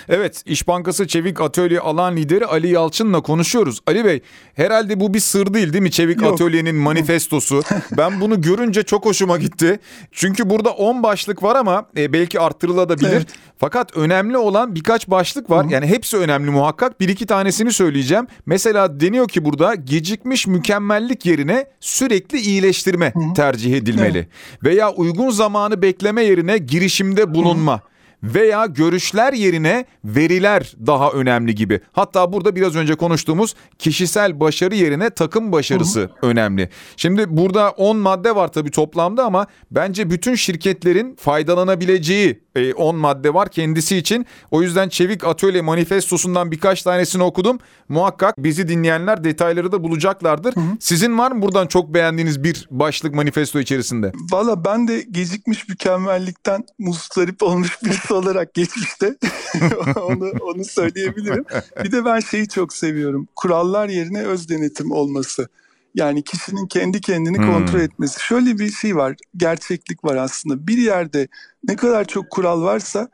Evet, 0.09 0.43
İş 0.47 0.69
Bankası 0.69 1.07
Çevik 1.07 1.41
Atölye 1.41 1.81
alan 1.81 2.17
lideri 2.17 2.47
Ali 2.47 2.69
Yalçın'la 2.69 3.21
konuşuyoruz. 3.21 3.81
Ali 3.87 4.05
Bey, 4.05 4.21
herhalde 4.55 5.01
bu 5.01 5.15
bir 5.15 5.21
sır 5.21 5.55
değil 5.55 5.73
değil 5.73 5.83
mi 5.83 5.91
Çevik 5.91 6.23
Yok. 6.23 6.33
Atölye'nin 6.33 6.77
manifestosu? 6.77 7.63
ben 7.97 8.21
bunu 8.21 8.41
görünce 8.41 8.83
çok 8.83 9.05
hoşuma 9.05 9.37
gitti. 9.37 9.81
Çünkü 10.13 10.51
burada 10.51 10.71
10 10.71 11.03
başlık 11.03 11.43
var 11.43 11.57
ama 11.57 11.87
e, 11.97 12.13
belki 12.13 12.41
arttırılabilir. 12.41 13.13
Evet. 13.13 13.27
Fakat 13.59 13.97
önemli 13.97 14.37
olan 14.37 14.75
birkaç 14.75 15.09
başlık 15.09 15.51
var. 15.51 15.67
Hı. 15.67 15.73
Yani 15.73 15.87
hepsi 15.87 16.17
önemli 16.17 16.51
muhakkak. 16.51 17.01
Bir 17.01 17.09
iki 17.09 17.27
tanesini 17.27 17.73
söyleyeceğim. 17.73 18.27
Mesela 18.47 19.01
deniyor 19.01 19.29
ki 19.29 19.45
burada 19.45 19.75
gecikmiş 19.75 20.47
mükemmellik 20.47 21.27
yerine 21.27 21.67
sürekli 21.81 22.39
iyileştirme 22.39 23.13
Hı. 23.15 23.35
tercih 23.37 23.77
edilmeli. 23.77 24.19
Evet. 24.19 24.29
Veya 24.65 24.93
uygun 24.93 25.31
zamanı 25.31 25.83
bekleme 25.83 26.23
yerine 26.23 26.59
girişimde 26.59 27.35
bulunma. 27.35 27.77
Hı 27.77 27.94
veya 28.25 28.67
görüşler 28.67 29.33
yerine 29.33 29.85
veriler 30.05 30.75
daha 30.87 31.11
önemli 31.11 31.55
gibi. 31.55 31.81
Hatta 31.93 32.33
burada 32.33 32.57
biraz 32.57 32.77
önce 32.77 32.95
konuştuğumuz 32.95 33.55
kişisel 33.79 34.41
başarı 34.41 34.75
yerine 34.75 35.11
takım 35.11 35.53
başarısı 35.53 36.01
hı 36.01 36.05
hı. 36.05 36.27
önemli. 36.27 36.69
Şimdi 36.97 37.37
burada 37.37 37.71
10 37.71 37.97
madde 37.97 38.35
var 38.35 38.53
tabii 38.53 38.71
toplamda 38.71 39.25
ama 39.25 39.47
bence 39.71 40.11
bütün 40.11 40.35
şirketlerin 40.35 41.17
faydalanabileceği 41.17 42.45
10 42.77 42.95
e, 42.95 42.99
madde 42.99 43.35
var 43.35 43.49
kendisi 43.49 43.97
için. 43.97 44.27
O 44.51 44.63
yüzden 44.63 44.89
Çevik 44.89 45.25
Atölye 45.25 45.63
manifestosundan 45.63 46.51
birkaç 46.51 46.83
tanesini 46.83 47.23
okudum. 47.23 47.59
Muhakkak 47.89 48.39
bizi 48.39 48.69
dinleyenler 48.69 49.25
detayları 49.25 49.73
da 49.73 49.83
bulacaklardır. 49.83 50.57
Hı 50.57 50.61
hı. 50.61 50.77
Sizin 50.81 51.19
var 51.19 51.33
mı 51.33 51.43
buradan 51.43 51.67
çok 51.67 51.95
beğendiğiniz 51.95 52.45
bir 52.45 52.69
başlık 52.71 53.15
manifesto 53.15 53.61
içerisinde? 53.61 54.13
Valla 54.33 54.65
ben 54.65 54.89
de 54.89 55.05
gecikmiş 55.11 55.69
mükemmellikten 55.69 56.65
mustarip 56.79 57.43
olmuş 57.43 57.79
olarak 58.15 58.55
geçmişte 58.55 59.17
onu, 59.97 60.31
onu 60.41 60.65
söyleyebilirim. 60.65 61.45
Bir 61.85 61.93
de 61.93 62.05
ben 62.05 62.21
şeyi 62.21 62.49
çok 62.49 62.73
seviyorum. 62.73 63.29
Kurallar 63.37 63.89
yerine 63.89 64.23
öz 64.23 64.49
denetim 64.49 64.91
olması. 64.91 65.49
Yani 65.95 66.23
kişinin 66.23 66.67
kendi 66.67 67.01
kendini 67.01 67.39
hmm. 67.39 67.53
kontrol 67.53 67.81
etmesi. 67.81 68.21
Şöyle 68.21 68.59
bir 68.59 68.71
şey 68.71 68.97
var, 68.97 69.17
gerçeklik 69.37 70.05
var 70.05 70.17
aslında. 70.17 70.67
Bir 70.67 70.79
yerde 70.79 71.29
ne 71.69 71.77
kadar 71.77 72.05
çok 72.05 72.31
kural 72.31 72.63
varsa 72.63 73.09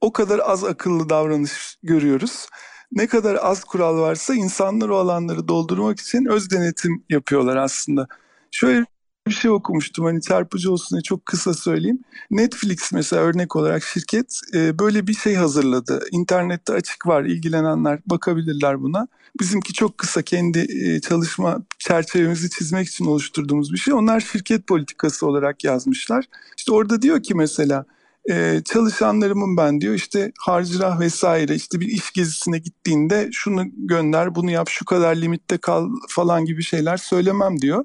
o 0.00 0.12
kadar 0.12 0.40
az 0.44 0.64
akıllı 0.64 1.08
davranış 1.08 1.78
görüyoruz. 1.82 2.46
Ne 2.92 3.06
kadar 3.06 3.34
az 3.34 3.64
kural 3.64 3.98
varsa 3.98 4.34
insanlar 4.34 4.88
o 4.88 4.96
alanları 4.96 5.48
doldurmak 5.48 6.00
için 6.00 6.24
öz 6.24 6.50
denetim 6.50 7.04
yapıyorlar 7.10 7.56
aslında. 7.56 8.06
Şöyle 8.50 8.84
bir 9.26 9.32
şey 9.32 9.50
okumuştum 9.50 10.04
hani 10.04 10.22
çarpıcı 10.22 10.72
olsun 10.72 10.96
diye 10.96 11.02
çok 11.02 11.26
kısa 11.26 11.54
söyleyeyim. 11.54 11.98
Netflix 12.30 12.92
mesela 12.92 13.22
örnek 13.22 13.56
olarak 13.56 13.82
şirket 13.82 14.40
e, 14.54 14.78
böyle 14.78 15.06
bir 15.06 15.14
şey 15.14 15.34
hazırladı. 15.34 16.06
İnternette 16.10 16.72
açık 16.72 17.06
var 17.06 17.24
ilgilenenler 17.24 18.00
bakabilirler 18.06 18.82
buna. 18.82 19.08
Bizimki 19.40 19.72
çok 19.72 19.98
kısa 19.98 20.22
kendi 20.22 20.58
e, 20.58 21.00
çalışma 21.00 21.58
çerçevemizi 21.78 22.50
çizmek 22.50 22.88
için 22.88 23.04
oluşturduğumuz 23.04 23.72
bir 23.72 23.78
şey. 23.78 23.94
Onlar 23.94 24.20
şirket 24.20 24.66
politikası 24.66 25.26
olarak 25.26 25.64
yazmışlar. 25.64 26.24
İşte 26.58 26.72
orada 26.72 27.02
diyor 27.02 27.22
ki 27.22 27.34
mesela 27.34 27.84
e, 28.30 28.62
çalışanlarımın 28.64 29.56
ben 29.56 29.80
diyor 29.80 29.94
işte 29.94 30.32
harcırah 30.40 31.00
vesaire 31.00 31.54
işte 31.54 31.80
bir 31.80 31.88
iş 31.88 32.12
gezisine 32.12 32.58
gittiğinde 32.58 33.28
şunu 33.32 33.64
gönder 33.76 34.34
bunu 34.34 34.50
yap 34.50 34.68
şu 34.70 34.84
kadar 34.84 35.16
limitte 35.16 35.58
kal 35.58 35.90
falan 36.08 36.44
gibi 36.44 36.62
şeyler 36.62 36.96
söylemem 36.96 37.60
diyor 37.60 37.84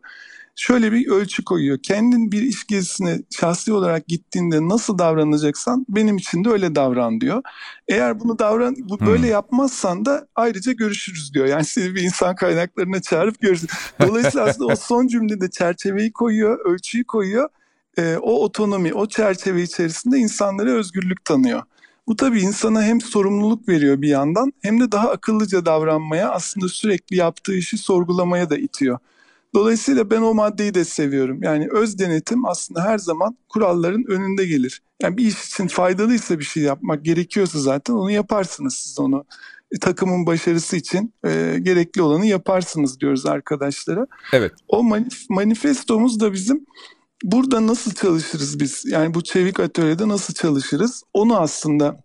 şöyle 0.56 0.92
bir 0.92 1.08
ölçü 1.08 1.44
koyuyor. 1.44 1.78
Kendin 1.84 2.32
bir 2.32 2.42
iş 2.42 2.68
gezisine 2.68 3.20
şahsi 3.30 3.74
olarak 3.74 4.08
gittiğinde 4.08 4.70
nasıl 4.70 4.98
davranacaksan 4.98 5.86
benim 5.90 6.18
için 6.18 6.44
de 6.44 6.50
öyle 6.50 6.76
davran 6.76 7.22
diyor. 7.22 7.42
Eğer 7.88 8.20
bunu 8.20 8.40
davran 8.40 8.76
bu 8.80 9.00
hmm. 9.00 9.08
böyle 9.08 9.28
yapmazsan 9.28 10.06
da 10.06 10.28
ayrıca 10.36 10.72
görüşürüz 10.72 11.34
diyor. 11.34 11.46
Yani 11.46 11.66
seni 11.66 11.96
bir 11.96 12.02
insan 12.02 12.36
kaynaklarına 12.36 13.02
çağırıp 13.02 13.42
görüşürüz. 13.42 13.76
Dolayısıyla 14.02 14.46
aslında 14.46 14.74
o 14.74 14.76
son 14.76 15.08
cümlede 15.08 15.50
çerçeveyi 15.50 16.14
koyuyor, 16.14 16.66
ölçüyü 16.66 17.04
koyuyor. 17.04 17.50
E, 17.98 18.18
o 18.18 18.44
otonomi, 18.44 18.94
o 18.94 19.08
çerçeve 19.08 19.62
içerisinde 19.62 20.18
insanlara 20.18 20.72
özgürlük 20.72 21.26
tanıyor. 21.26 21.64
Bu 22.08 22.16
tabii 22.16 22.42
insana 22.42 22.84
hem 22.84 23.02
sorumluluk 23.02 23.70
veriyor 23.70 24.02
bir 24.02 24.08
yandan 24.08 24.54
hem 24.62 24.80
de 24.80 24.92
daha 24.92 25.10
akıllıca 25.12 25.66
davranmaya 25.66 26.32
aslında 26.32 26.70
sürekli 26.70 27.16
yaptığı 27.16 27.54
işi 27.54 27.78
sorgulamaya 27.78 28.50
da 28.50 28.58
itiyor. 28.58 29.00
Dolayısıyla 29.56 30.10
ben 30.12 30.22
o 30.22 30.34
maddeyi 30.34 30.74
de 30.74 30.86
seviyorum. 30.86 31.44
Yani 31.44 31.68
öz 31.72 32.00
denetim 32.00 32.46
aslında 32.46 32.84
her 32.84 32.98
zaman 32.98 33.38
kuralların 33.50 34.04
önünde 34.08 34.46
gelir. 34.46 34.82
Yani 35.02 35.18
bir 35.18 35.26
iş 35.26 35.48
için 35.48 35.68
faydalıysa 35.68 36.40
bir 36.40 36.44
şey 36.44 36.64
yapmak 36.64 37.06
gerekiyorsa 37.06 37.60
zaten 37.60 37.94
onu 37.94 38.12
yaparsınız 38.12 38.74
siz 38.74 39.00
onu. 39.00 39.26
E, 39.72 39.80
takımın 39.80 40.26
başarısı 40.26 40.78
için 40.78 41.14
e, 41.26 41.58
gerekli 41.62 42.02
olanı 42.02 42.26
yaparsınız 42.26 43.00
diyoruz 43.00 43.26
arkadaşlara. 43.26 44.08
Evet. 44.34 44.52
O 44.68 44.84
manif- 44.84 45.26
manifestomuz 45.30 46.20
da 46.20 46.34
bizim 46.34 46.66
burada 47.24 47.68
nasıl 47.68 47.92
çalışırız 47.92 48.60
biz? 48.60 48.86
Yani 48.86 49.14
bu 49.14 49.24
çevik 49.24 49.60
atölyede 49.60 50.08
nasıl 50.08 50.34
çalışırız? 50.34 51.04
Onu 51.14 51.40
aslında 51.40 52.04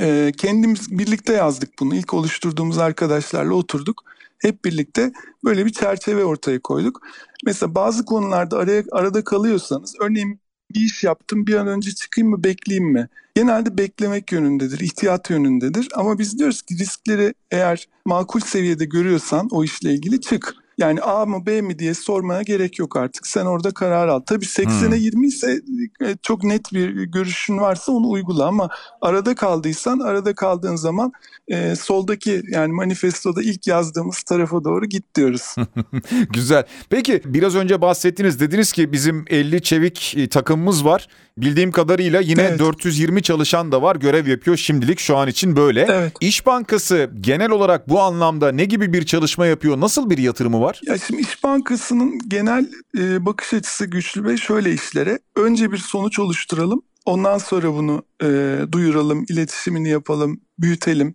e, 0.00 0.32
kendimiz 0.36 0.98
birlikte 0.98 1.32
yazdık 1.32 1.70
bunu. 1.80 1.94
İlk 1.94 2.14
oluşturduğumuz 2.14 2.78
arkadaşlarla 2.78 3.54
oturduk 3.54 4.04
hep 4.42 4.64
birlikte 4.64 5.12
böyle 5.44 5.66
bir 5.66 5.72
çerçeve 5.72 6.24
ortaya 6.24 6.60
koyduk. 6.60 7.00
Mesela 7.44 7.74
bazı 7.74 8.04
konularda 8.04 8.58
araya, 8.58 8.84
arada 8.92 9.24
kalıyorsanız 9.24 9.94
örneğin 10.00 10.40
bir 10.74 10.80
iş 10.80 11.04
yaptım 11.04 11.46
bir 11.46 11.54
an 11.54 11.66
önce 11.66 11.90
çıkayım 11.90 12.30
mı 12.30 12.44
bekleyeyim 12.44 12.92
mi? 12.92 13.08
Genelde 13.34 13.78
beklemek 13.78 14.32
yönündedir, 14.32 14.80
ihtiyat 14.80 15.30
yönündedir. 15.30 15.88
Ama 15.94 16.18
biz 16.18 16.38
diyoruz 16.38 16.62
ki 16.62 16.78
riskleri 16.78 17.34
eğer 17.50 17.88
makul 18.06 18.40
seviyede 18.40 18.84
görüyorsan 18.84 19.48
o 19.50 19.64
işle 19.64 19.92
ilgili 19.92 20.20
çık. 20.20 20.54
Yani 20.82 21.00
A 21.00 21.26
mı 21.26 21.46
B 21.46 21.62
mi 21.62 21.78
diye 21.78 21.94
sormaya 21.94 22.42
gerek 22.42 22.78
yok 22.78 22.96
artık. 22.96 23.26
Sen 23.26 23.46
orada 23.46 23.70
karar 23.70 24.08
al. 24.08 24.20
Tabii 24.20 24.44
80'e 24.44 24.88
hmm. 24.88 24.94
20 24.94 25.26
ise 25.26 25.60
e, 26.02 26.16
çok 26.22 26.44
net 26.44 26.72
bir 26.72 27.04
görüşün 27.04 27.58
varsa 27.58 27.92
onu 27.92 28.10
uygula 28.10 28.46
ama 28.46 28.68
arada 29.00 29.34
kaldıysan 29.34 29.98
arada 29.98 30.34
kaldığın 30.34 30.76
zaman 30.76 31.12
e, 31.48 31.76
soldaki 31.76 32.42
yani 32.50 32.72
manifestoda 32.72 33.42
ilk 33.42 33.66
yazdığımız 33.66 34.22
tarafa 34.22 34.64
doğru 34.64 34.86
git 34.86 35.14
diyoruz. 35.14 35.54
Güzel. 36.30 36.64
Peki 36.90 37.22
biraz 37.24 37.56
önce 37.56 37.80
bahsettiniz 37.80 38.40
dediniz 38.40 38.72
ki 38.72 38.92
bizim 38.92 39.24
50 39.30 39.62
çevik 39.62 40.14
e, 40.16 40.28
takımımız 40.28 40.84
var. 40.84 41.08
Bildiğim 41.36 41.72
kadarıyla 41.72 42.20
yine 42.20 42.42
evet. 42.42 42.58
420 42.58 43.22
çalışan 43.22 43.72
da 43.72 43.82
var 43.82 43.96
görev 43.96 44.26
yapıyor 44.26 44.56
şimdilik 44.56 44.98
şu 44.98 45.16
an 45.16 45.28
için 45.28 45.56
böyle. 45.56 45.86
Evet. 45.90 46.12
İş 46.20 46.46
Bankası 46.46 47.10
genel 47.20 47.50
olarak 47.50 47.88
bu 47.88 48.00
anlamda 48.00 48.52
ne 48.52 48.64
gibi 48.64 48.92
bir 48.92 49.06
çalışma 49.06 49.46
yapıyor? 49.46 49.80
Nasıl 49.80 50.10
bir 50.10 50.18
yatırımı 50.18 50.60
var? 50.60 50.80
Ya 50.86 50.98
şimdi 50.98 51.22
İş 51.22 51.44
Bankası'nın 51.44 52.18
genel 52.28 52.66
e, 52.98 53.26
bakış 53.26 53.54
açısı 53.54 53.86
güçlü 53.86 54.24
ve 54.24 54.36
şöyle 54.36 54.72
işlere. 54.72 55.18
Önce 55.36 55.72
bir 55.72 55.78
sonuç 55.78 56.18
oluşturalım. 56.18 56.82
Ondan 57.04 57.38
sonra 57.38 57.72
bunu 57.74 58.02
e, 58.22 58.58
duyuralım, 58.72 59.24
iletişimini 59.28 59.88
yapalım, 59.88 60.40
büyütelim. 60.58 61.14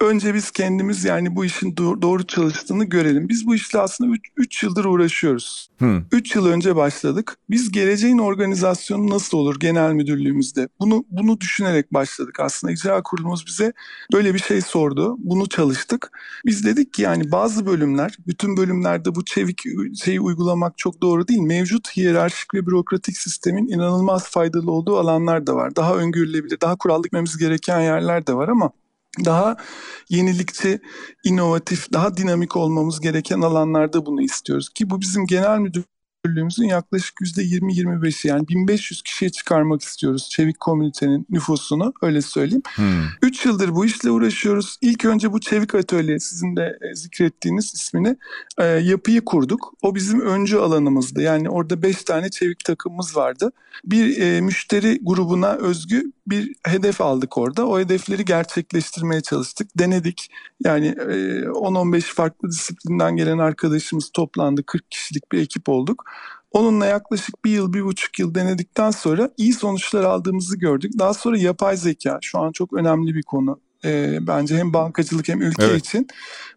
Önce 0.00 0.34
biz 0.34 0.50
kendimiz 0.50 1.04
yani 1.04 1.36
bu 1.36 1.44
işin 1.44 1.76
doğru 1.76 2.26
çalıştığını 2.26 2.84
görelim. 2.84 3.28
Biz 3.28 3.46
bu 3.46 3.54
işle 3.54 3.78
aslında 3.78 4.16
3 4.36 4.62
yıldır 4.62 4.84
uğraşıyoruz. 4.84 5.70
3 6.12 6.34
yıl 6.34 6.46
önce 6.46 6.76
başladık. 6.76 7.36
Biz 7.50 7.72
geleceğin 7.72 8.18
organizasyonu 8.18 9.10
nasıl 9.10 9.38
olur 9.38 9.60
genel 9.60 9.92
müdürlüğümüzde? 9.92 10.68
Bunu 10.80 11.04
bunu 11.10 11.40
düşünerek 11.40 11.92
başladık 11.92 12.40
aslında. 12.40 12.72
İcra 12.72 13.02
kurulumuz 13.02 13.46
bize 13.46 13.72
böyle 14.12 14.34
bir 14.34 14.38
şey 14.38 14.60
sordu. 14.60 15.16
Bunu 15.18 15.48
çalıştık. 15.48 16.10
Biz 16.46 16.64
dedik 16.64 16.92
ki 16.92 17.02
yani 17.02 17.32
bazı 17.32 17.66
bölümler, 17.66 18.16
bütün 18.26 18.56
bölümlerde 18.56 19.14
bu 19.14 19.24
çevik 19.24 19.62
şeyi 20.04 20.20
uygulamak 20.20 20.78
çok 20.78 21.02
doğru 21.02 21.28
değil. 21.28 21.40
Mevcut 21.40 21.96
hiyerarşik 21.96 22.54
ve 22.54 22.66
bürokratik 22.66 23.16
sistemin 23.16 23.68
inanılmaz 23.68 24.30
faydalı 24.30 24.70
olduğu 24.70 24.98
alanlar 24.98 25.46
da 25.46 25.56
var. 25.56 25.76
Daha 25.76 25.96
öngörülebilir, 25.96 26.43
daha 26.60 26.76
kurallık 26.76 27.12
gereken 27.38 27.80
yerler 27.80 28.26
de 28.26 28.34
var 28.34 28.48
ama 28.48 28.70
daha 29.24 29.56
yenilikçi, 30.08 30.80
inovatif, 31.24 31.92
daha 31.92 32.16
dinamik 32.16 32.56
olmamız 32.56 33.00
gereken 33.00 33.40
alanlarda 33.40 34.06
bunu 34.06 34.22
istiyoruz. 34.22 34.68
Ki 34.68 34.90
bu 34.90 35.00
bizim 35.00 35.26
genel 35.26 35.58
müdür 35.58 35.84
Müdürlüğümüzün 36.24 36.68
yaklaşık 36.68 37.20
%20-25'i 37.20 38.28
yani 38.28 38.48
1500 38.48 39.02
kişiye 39.02 39.30
çıkarmak 39.30 39.82
istiyoruz 39.82 40.28
Çevik 40.30 40.60
komünitenin 40.60 41.26
nüfusunu 41.30 41.92
öyle 42.02 42.22
söyleyeyim. 42.22 42.62
3 43.22 43.44
hmm. 43.44 43.50
yıldır 43.50 43.74
bu 43.74 43.84
işle 43.84 44.10
uğraşıyoruz. 44.10 44.76
İlk 44.80 45.04
önce 45.04 45.32
bu 45.32 45.40
Çevik 45.40 45.74
Atölye 45.74 46.18
sizin 46.18 46.56
de 46.56 46.78
e, 46.90 46.94
zikrettiğiniz 46.94 47.74
ismini 47.74 48.16
e, 48.58 48.64
yapıyı 48.64 49.24
kurduk. 49.24 49.74
O 49.82 49.94
bizim 49.94 50.20
öncü 50.20 50.56
alanımızdı. 50.56 51.22
Yani 51.22 51.50
orada 51.50 51.82
5 51.82 52.04
tane 52.04 52.30
çevik 52.30 52.64
takımımız 52.64 53.16
vardı. 53.16 53.52
Bir 53.84 54.20
e, 54.20 54.40
müşteri 54.40 54.98
grubuna 55.02 55.52
özgü 55.52 56.12
bir 56.26 56.54
hedef 56.66 57.00
aldık 57.00 57.38
orada. 57.38 57.66
O 57.66 57.78
hedefleri 57.78 58.24
gerçekleştirmeye 58.24 59.20
çalıştık. 59.20 59.78
Denedik. 59.78 60.30
Yani 60.64 60.86
e, 60.86 61.12
10-15 61.44 62.00
farklı 62.00 62.50
disiplinden 62.50 63.16
gelen 63.16 63.38
arkadaşımız 63.38 64.10
toplandı. 64.14 64.62
40 64.66 64.90
kişilik 64.90 65.32
bir 65.32 65.38
ekip 65.38 65.68
olduk. 65.68 66.04
Onunla 66.54 66.86
yaklaşık 66.86 67.44
bir 67.44 67.50
yıl, 67.50 67.72
bir 67.72 67.84
buçuk 67.84 68.18
yıl 68.18 68.34
denedikten 68.34 68.90
sonra 68.90 69.30
iyi 69.36 69.52
sonuçlar 69.52 70.04
aldığımızı 70.04 70.58
gördük. 70.58 70.92
Daha 70.98 71.14
sonra 71.14 71.38
yapay 71.38 71.76
zeka 71.76 72.18
şu 72.22 72.38
an 72.38 72.52
çok 72.52 72.72
önemli 72.72 73.14
bir 73.14 73.22
konu. 73.22 73.60
E, 73.84 74.18
bence 74.20 74.56
hem 74.56 74.72
bankacılık 74.72 75.28
hem 75.28 75.42
ülke 75.42 75.64
evet. 75.64 75.86
için. 75.86 76.06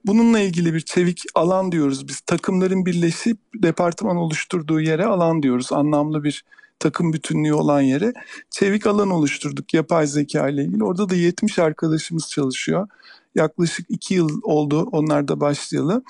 Bununla 0.06 0.40
ilgili 0.40 0.74
bir 0.74 0.80
çevik 0.80 1.24
alan 1.36 1.72
diyoruz 1.72 2.08
biz. 2.08 2.20
Takımların 2.20 2.86
birleşip 2.86 3.38
departman 3.56 4.18
oluşturduğu 4.18 4.82
yere 4.82 5.06
alan 5.06 5.44
diyoruz. 5.44 5.72
Anlamlı 5.72 6.24
bir 6.24 6.46
takım 6.80 7.14
bütünlüğü 7.14 7.54
olan 7.54 7.82
yere 7.82 8.14
çevik 8.50 8.88
alan 8.88 9.10
oluşturduk 9.10 9.74
yapay 9.74 10.08
zeka 10.08 10.50
ile 10.50 10.64
ilgili. 10.64 10.84
Orada 10.84 11.10
da 11.10 11.16
70 11.16 11.60
arkadaşımız 11.60 12.30
çalışıyor. 12.30 12.88
Yaklaşık 13.36 13.86
2 13.90 14.14
yıl 14.14 14.42
oldu 14.44 14.90
onlar 14.92 15.28
da 15.28 15.40
başlayalı. 15.40 16.04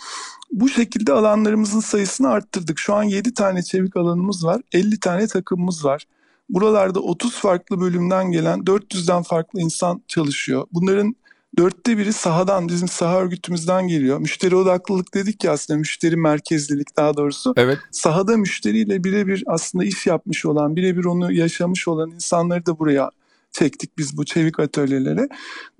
Bu 0.51 0.69
şekilde 0.69 1.13
alanlarımızın 1.13 1.79
sayısını 1.79 2.29
arttırdık. 2.29 2.79
Şu 2.79 2.93
an 2.93 3.03
7 3.03 3.33
tane 3.33 3.63
çevik 3.63 3.97
alanımız 3.97 4.45
var. 4.45 4.62
50 4.71 5.00
tane 5.00 5.27
takımımız 5.27 5.86
var. 5.86 6.05
Buralarda 6.50 7.00
30 7.00 7.36
farklı 7.36 7.79
bölümden 7.79 8.31
gelen 8.31 8.59
400'den 8.59 9.24
farklı 9.24 9.59
insan 9.62 10.01
çalışıyor. 10.07 10.67
Bunların 10.74 11.15
dörtte 11.58 11.98
biri 11.98 12.13
sahadan, 12.13 12.68
bizim 12.68 12.88
saha 12.88 13.20
örgütümüzden 13.20 13.88
geliyor. 13.88 14.20
Müşteri 14.20 14.56
odaklılık 14.56 15.13
dedik 15.13 15.44
ya 15.44 15.51
aslında 15.51 15.80
müşteri 15.80 16.16
merkezlilik 16.16 16.98
daha 16.98 17.18
doğrusu. 17.18 17.54
Evet. 17.58 17.77
Sahada 17.92 18.38
müşteriyle 18.38 19.04
birebir 19.04 19.44
aslında 19.48 19.86
iş 19.86 20.08
yapmış 20.08 20.46
olan, 20.46 20.75
birebir 20.75 21.06
onu 21.06 21.32
yaşamış 21.32 21.88
olan 21.88 22.12
insanları 22.12 22.66
da 22.66 22.80
buraya 22.80 23.12
çektik 23.51 23.98
biz 23.98 24.18
bu 24.18 24.25
çevik 24.25 24.60
atölyelere. 24.60 25.30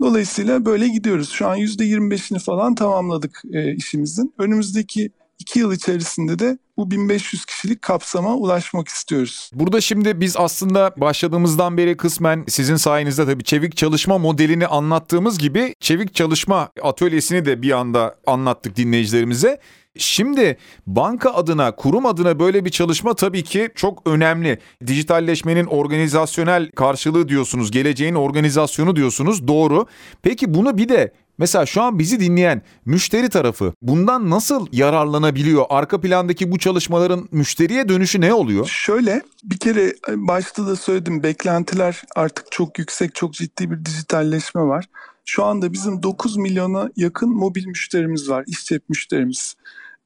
Dolayısıyla 0.02 0.66
böyle 0.66 0.88
gidiyoruz. 0.88 1.30
Şu 1.30 1.48
an 1.48 1.58
%25'ini 1.58 2.40
falan 2.40 2.76
tamamladık 2.76 3.42
e, 3.54 3.76
işimizin. 3.76 4.34
Önümüzdeki 4.38 5.12
iki 5.40 5.60
yıl 5.60 5.74
içerisinde 5.74 6.40
de 6.40 6.58
bu 6.78 6.92
1500 6.92 7.46
kişilik 7.46 7.82
kapsama 7.82 8.36
ulaşmak 8.36 8.88
istiyoruz. 8.88 9.52
Burada 9.54 9.82
şimdi 9.82 10.22
biz 10.22 10.38
aslında 10.38 10.94
başladığımızdan 10.98 11.78
beri 11.78 11.98
kısmen 11.98 12.44
sizin 12.48 12.76
sayenizde 12.76 13.26
tabii 13.26 13.44
çevik 13.44 13.78
çalışma 13.78 14.18
modelini 14.18 14.68
anlattığımız 14.68 15.40
gibi 15.40 15.76
çevik 15.80 16.16
çalışma 16.16 16.70
atölyesini 16.82 17.46
de 17.46 17.62
bir 17.62 17.72
anda 17.72 18.16
anlattık 18.28 18.76
dinleyicilerimize. 18.76 19.60
Şimdi 19.98 20.58
banka 20.88 21.34
adına, 21.34 21.76
kurum 21.76 22.06
adına 22.06 22.40
böyle 22.40 22.66
bir 22.66 22.70
çalışma 22.70 23.14
tabii 23.14 23.44
ki 23.44 23.70
çok 23.76 24.08
önemli. 24.08 24.60
Dijitalleşmenin 24.88 25.66
organizasyonel 25.66 26.72
karşılığı 26.72 27.30
diyorsunuz, 27.30 27.72
geleceğin 27.72 28.16
organizasyonu 28.16 28.96
diyorsunuz. 28.96 29.48
Doğru. 29.48 29.86
Peki 30.22 30.54
bunu 30.54 30.78
bir 30.78 30.90
de 30.90 31.14
Mesela 31.38 31.66
şu 31.66 31.82
an 31.82 32.00
bizi 32.00 32.20
dinleyen 32.20 32.62
müşteri 32.86 33.30
tarafı 33.30 33.74
bundan 33.82 34.30
nasıl 34.30 34.68
yararlanabiliyor? 34.72 35.66
Arka 35.70 36.02
plandaki 36.02 36.52
bu 36.52 36.60
çalışmaların 36.60 37.28
müşteriye 37.32 37.90
dönüşü 37.90 38.22
ne 38.22 38.34
oluyor? 38.34 38.66
Şöyle 38.66 39.22
bir 39.44 39.58
kere 39.58 39.94
başta 40.08 40.68
da 40.68 40.76
söyledim 40.76 41.24
beklentiler 41.24 42.04
artık 42.16 42.52
çok 42.52 42.80
yüksek 42.80 43.16
çok 43.16 43.34
ciddi 43.34 43.72
bir 43.72 43.86
dijitalleşme 43.86 44.62
var. 44.62 44.86
Şu 45.26 45.46
anda 45.46 45.74
bizim 45.74 46.04
9 46.04 46.38
milyona 46.38 46.90
yakın 46.96 47.30
mobil 47.30 47.66
müşterimiz 47.66 48.30
var, 48.30 48.44
iş 48.48 48.66
cep 48.66 48.90
müşterimiz. 48.90 49.56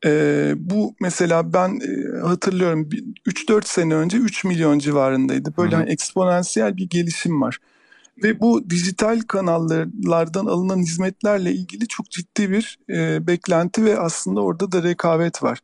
Ee, 0.05 0.53
bu 0.57 0.95
mesela 1.00 1.53
ben 1.53 1.79
e, 1.79 2.19
hatırlıyorum 2.27 2.89
3-4 3.27 3.65
sene 3.65 3.95
önce 3.95 4.17
3 4.17 4.43
milyon 4.45 4.79
civarındaydı. 4.79 5.53
Böyle 5.57 5.75
hani 5.75 5.89
eksponansiyel 5.89 6.77
bir 6.77 6.89
gelişim 6.89 7.41
var. 7.41 7.57
Ve 8.23 8.39
bu 8.39 8.69
dijital 8.69 9.21
kanallardan 9.27 10.45
alınan 10.45 10.79
hizmetlerle 10.79 11.51
ilgili 11.51 11.87
çok 11.87 12.11
ciddi 12.11 12.51
bir 12.51 12.79
e, 12.89 13.27
beklenti 13.27 13.85
ve 13.85 13.99
aslında 13.99 14.41
orada 14.41 14.71
da 14.71 14.83
rekabet 14.83 15.43
var. 15.43 15.59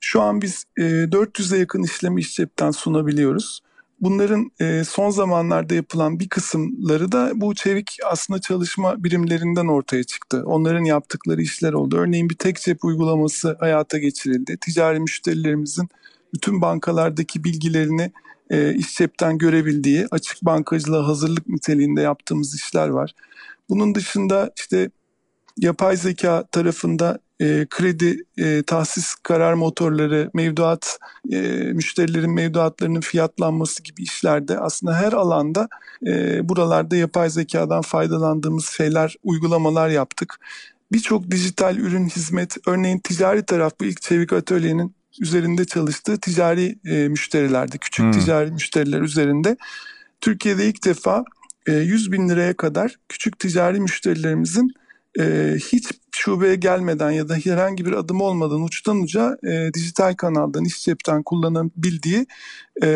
Şu 0.00 0.22
an 0.22 0.42
biz 0.42 0.64
e, 0.76 0.82
400'e 0.82 1.58
yakın 1.58 1.82
işlemi 1.82 2.20
iş 2.20 2.36
cepten 2.36 2.70
sunabiliyoruz. 2.70 3.60
Bunların 4.00 4.50
e, 4.60 4.84
son 4.84 5.10
zamanlarda 5.10 5.74
yapılan 5.74 6.20
bir 6.20 6.28
kısımları 6.28 7.12
da 7.12 7.32
bu 7.34 7.54
çevik 7.54 7.98
aslında 8.06 8.40
çalışma 8.40 9.04
birimlerinden 9.04 9.66
ortaya 9.66 10.04
çıktı. 10.04 10.42
Onların 10.46 10.84
yaptıkları 10.84 11.42
işler 11.42 11.72
oldu. 11.72 11.96
Örneğin 11.98 12.30
bir 12.30 12.34
tek 12.34 12.60
cep 12.60 12.84
uygulaması 12.84 13.56
hayata 13.60 13.98
geçirildi. 13.98 14.56
Ticari 14.60 15.00
müşterilerimizin 15.00 15.88
bütün 16.34 16.62
bankalardaki 16.62 17.44
bilgilerini 17.44 18.12
e, 18.52 18.74
iş 18.74 18.94
cepten 18.94 19.38
görebildiği 19.38 20.06
açık 20.10 20.42
bankacılığa 20.42 21.08
hazırlık 21.08 21.48
niteliğinde 21.48 22.00
yaptığımız 22.00 22.54
işler 22.54 22.88
var. 22.88 23.14
Bunun 23.70 23.94
dışında 23.94 24.50
işte 24.56 24.90
yapay 25.58 25.96
zeka 25.96 26.44
tarafında 26.52 27.18
e, 27.40 27.66
kredi 27.70 28.24
e, 28.38 28.62
tahsis 28.62 29.14
karar 29.14 29.54
motorları, 29.54 30.30
mevduat, 30.34 30.98
e, 31.32 31.40
müşterilerin 31.72 32.34
mevduatlarının 32.34 33.00
fiyatlanması 33.00 33.82
gibi 33.82 34.02
işlerde 34.02 34.58
aslında 34.58 34.94
her 34.94 35.12
alanda 35.12 35.68
e, 36.06 36.48
buralarda 36.48 36.96
yapay 36.96 37.30
zekadan 37.30 37.82
faydalandığımız 37.82 38.66
şeyler, 38.66 39.16
uygulamalar 39.22 39.88
yaptık. 39.88 40.40
Birçok 40.92 41.30
dijital 41.30 41.76
ürün, 41.76 42.08
hizmet, 42.08 42.56
örneğin 42.66 42.98
ticari 42.98 43.46
taraf 43.46 43.72
bu 43.80 43.84
ilk 43.84 44.02
Çevik 44.02 44.32
Atölye'nin 44.32 44.94
üzerinde 45.20 45.64
çalıştığı 45.64 46.20
ticari 46.20 46.78
e, 46.84 47.08
müşterilerde, 47.08 47.78
küçük 47.78 48.04
hmm. 48.04 48.12
ticari 48.12 48.50
müşteriler 48.50 49.00
üzerinde. 49.00 49.56
Türkiye'de 50.20 50.66
ilk 50.66 50.84
defa 50.84 51.24
e, 51.66 51.72
100 51.72 52.12
bin 52.12 52.28
liraya 52.28 52.56
kadar 52.56 52.96
küçük 53.08 53.38
ticari 53.38 53.80
müşterilerimizin 53.80 54.74
e, 55.20 55.56
hiç 55.58 55.88
şubeye 56.12 56.54
gelmeden 56.54 57.10
ya 57.10 57.28
da 57.28 57.34
herhangi 57.34 57.84
bir 57.84 57.92
adım 57.92 58.20
olmadan 58.20 58.62
uçtan 58.62 59.00
uca 59.00 59.36
e, 59.44 59.74
dijital 59.74 60.14
kanaldan, 60.14 60.64
iş 60.64 60.84
cepten 60.84 61.22
kullanabildiği 61.22 62.26
e, 62.82 62.86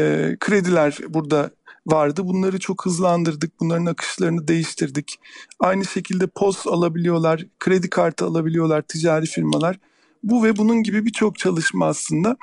krediler 0.41 0.99
burada 1.09 1.51
vardı. 1.87 2.23
Bunları 2.25 2.59
çok 2.59 2.87
hızlandırdık. 2.87 3.61
Bunların 3.61 3.87
akışlarını 3.87 4.49
değiştirdik. 4.49 5.19
Aynı 5.61 5.85
şekilde 5.85 6.27
post 6.27 6.67
alabiliyorlar, 6.67 7.47
kredi 7.61 7.91
kartı 7.91 8.25
alabiliyorlar 8.25 8.83
ticari 8.83 9.27
firmalar. 9.27 9.79
Bu 10.23 10.45
ve 10.45 10.57
bunun 10.57 10.83
gibi 10.83 11.07
birçok 11.07 11.39
çalışma 11.39 11.87
aslında. 11.87 12.37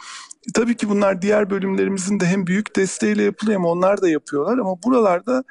Tabii 0.53 0.75
ki 0.75 0.89
bunlar 0.89 1.21
diğer 1.21 1.49
bölümlerimizin 1.49 2.19
de 2.19 2.25
hem 2.25 2.47
büyük 2.47 2.75
desteğiyle 2.75 3.23
yapılıyor 3.23 3.59
hem 3.59 3.65
onlar 3.65 4.01
da 4.01 4.09
yapıyorlar 4.09 4.57
ama 4.57 4.83
buralarda 4.83 5.43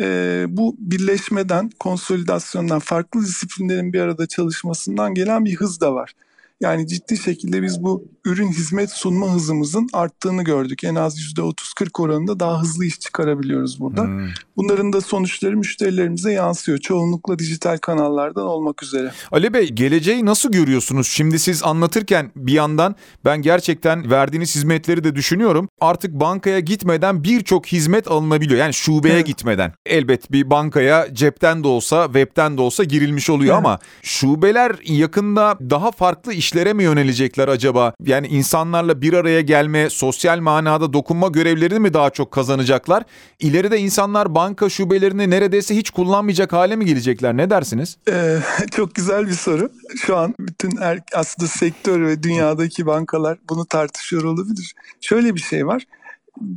e, 0.00 0.44
bu 0.48 0.76
birleşmeden, 0.78 1.70
konsolidasyondan, 1.80 2.78
farklı 2.78 3.22
disiplinlerin 3.22 3.92
bir 3.92 4.00
arada 4.00 4.26
çalışmasından 4.26 5.14
gelen 5.14 5.44
bir 5.44 5.56
hız 5.56 5.80
da 5.80 5.94
var. 5.94 6.14
Yani 6.60 6.86
ciddi 6.86 7.16
şekilde 7.16 7.62
biz 7.62 7.82
bu 7.82 8.04
ürün 8.24 8.48
hizmet 8.48 8.90
sunma 8.90 9.32
hızımızın 9.32 9.88
arttığını 9.92 10.44
gördük. 10.44 10.84
En 10.84 10.94
az 10.94 11.18
%30-40 11.18 12.02
oranında 12.02 12.40
daha 12.40 12.62
hızlı 12.62 12.84
iş 12.84 13.00
çıkarabiliyoruz 13.00 13.80
burada. 13.80 14.04
Hmm. 14.04 14.28
Bunların 14.56 14.92
da 14.92 15.00
sonuçları 15.00 15.56
müşterilerimize 15.56 16.32
yansıyor. 16.32 16.78
Çoğunlukla 16.78 17.38
dijital 17.38 17.78
kanallardan 17.78 18.46
olmak 18.46 18.82
üzere. 18.82 19.12
Ali 19.32 19.54
Bey 19.54 19.68
geleceği 19.68 20.26
nasıl 20.26 20.52
görüyorsunuz? 20.52 21.06
Şimdi 21.06 21.38
siz 21.38 21.62
anlatırken 21.62 22.30
bir 22.36 22.52
yandan 22.52 22.96
ben 23.24 23.42
gerçekten 23.42 24.10
verdiğiniz 24.10 24.54
hizmetleri 24.54 25.04
de 25.04 25.14
düşünüyorum. 25.14 25.68
Artık 25.80 26.12
bankaya 26.12 26.60
gitmeden 26.60 27.24
birçok 27.24 27.66
hizmet 27.66 28.08
alınabiliyor. 28.08 28.60
Yani 28.60 28.74
şubeye 28.74 29.14
evet. 29.14 29.26
gitmeden. 29.26 29.72
Elbet 29.86 30.32
bir 30.32 30.50
bankaya 30.50 31.14
cepten 31.14 31.64
de 31.64 31.68
olsa 31.68 32.04
webten 32.04 32.58
de 32.58 32.60
olsa 32.60 32.84
girilmiş 32.84 33.30
oluyor 33.30 33.54
evet. 33.54 33.66
ama 33.66 33.78
şubeler 34.02 34.76
yakında 34.84 35.58
daha 35.70 35.90
farklı 35.90 36.32
iş 36.32 36.49
işlere 36.50 36.72
mi 36.72 36.82
yönelecekler 36.82 37.48
acaba? 37.48 37.92
Yani 38.04 38.26
insanlarla 38.26 39.02
bir 39.02 39.12
araya 39.12 39.40
gelme, 39.40 39.90
sosyal 39.90 40.40
manada 40.40 40.92
dokunma 40.92 41.28
görevlerini 41.28 41.78
mi 41.78 41.94
daha 41.94 42.10
çok 42.10 42.30
kazanacaklar? 42.30 43.02
İleride 43.40 43.78
insanlar 43.78 44.34
banka 44.34 44.68
şubelerini 44.68 45.30
neredeyse 45.30 45.76
hiç 45.76 45.90
kullanmayacak 45.90 46.52
hale 46.52 46.76
mi 46.76 46.86
gelecekler? 46.86 47.36
Ne 47.36 47.50
dersiniz? 47.50 47.96
Ee, 48.08 48.38
çok 48.70 48.94
güzel 48.94 49.26
bir 49.26 49.32
soru. 49.32 49.70
Şu 50.06 50.16
an 50.16 50.34
bütün 50.40 50.76
er, 50.76 50.98
aslında 51.14 51.48
sektör 51.48 52.06
ve 52.06 52.22
dünyadaki 52.22 52.86
bankalar 52.86 53.38
bunu 53.48 53.66
tartışıyor 53.66 54.24
olabilir. 54.24 54.74
Şöyle 55.00 55.34
bir 55.34 55.40
şey 55.40 55.66
var 55.66 55.86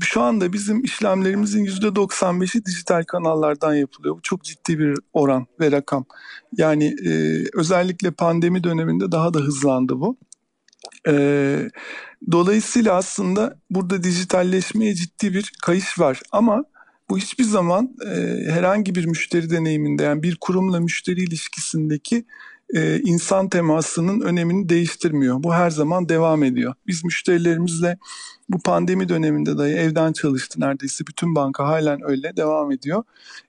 şu 0.02 0.22
anda 0.22 0.54
bizim 0.54 0.84
işlemlerimizin 0.84 1.66
%95'i 1.66 2.66
dijital 2.66 3.04
kanallardan 3.04 3.76
yapılıyor. 3.76 4.16
Bu 4.16 4.22
çok 4.22 4.44
ciddi 4.44 4.80
bir 4.80 4.98
oran 5.14 5.48
ve 5.60 5.72
rakam. 5.72 6.06
Yani 6.58 6.96
e, 7.06 7.44
özellikle 7.54 8.12
pandemi 8.12 8.64
döneminde 8.64 9.12
daha 9.12 9.34
da 9.34 9.40
hızlandı 9.40 10.00
bu. 10.00 10.18
E, 11.08 11.16
dolayısıyla 12.32 12.96
aslında 12.96 13.60
burada 13.70 14.04
dijitalleşmeye 14.04 14.96
ciddi 14.96 15.34
bir 15.34 15.52
kayış 15.62 16.00
var 16.00 16.22
ama 16.32 16.64
bu 17.10 17.18
hiçbir 17.18 17.44
zaman 17.44 17.96
e, 18.06 18.38
herhangi 18.52 18.96
bir 18.96 19.06
müşteri 19.06 19.50
deneyiminde 19.50 20.04
yani 20.04 20.24
bir 20.24 20.38
kurumla 20.42 20.80
müşteri 20.80 21.24
ilişkisindeki 21.24 22.26
e, 22.74 23.00
insan 23.00 23.50
temasının 23.50 24.22
önemini 24.22 24.70
değiştirmiyor. 24.70 25.44
Bu 25.44 25.54
her 25.54 25.70
zaman 25.70 26.10
devam 26.10 26.44
ediyor. 26.44 26.74
Biz 26.88 27.04
müşterilerimizle 27.04 27.98
bu 28.50 28.60
pandemi 28.60 29.10
döneminde 29.10 29.58
dahi 29.58 29.72
evden 29.72 30.14
çalıştı 30.14 30.60
neredeyse 30.62 31.08
bütün 31.08 31.36
banka 31.36 31.68
halen 31.68 32.00
öyle 32.04 32.38
devam 32.38 32.72
ediyor. 32.72 33.04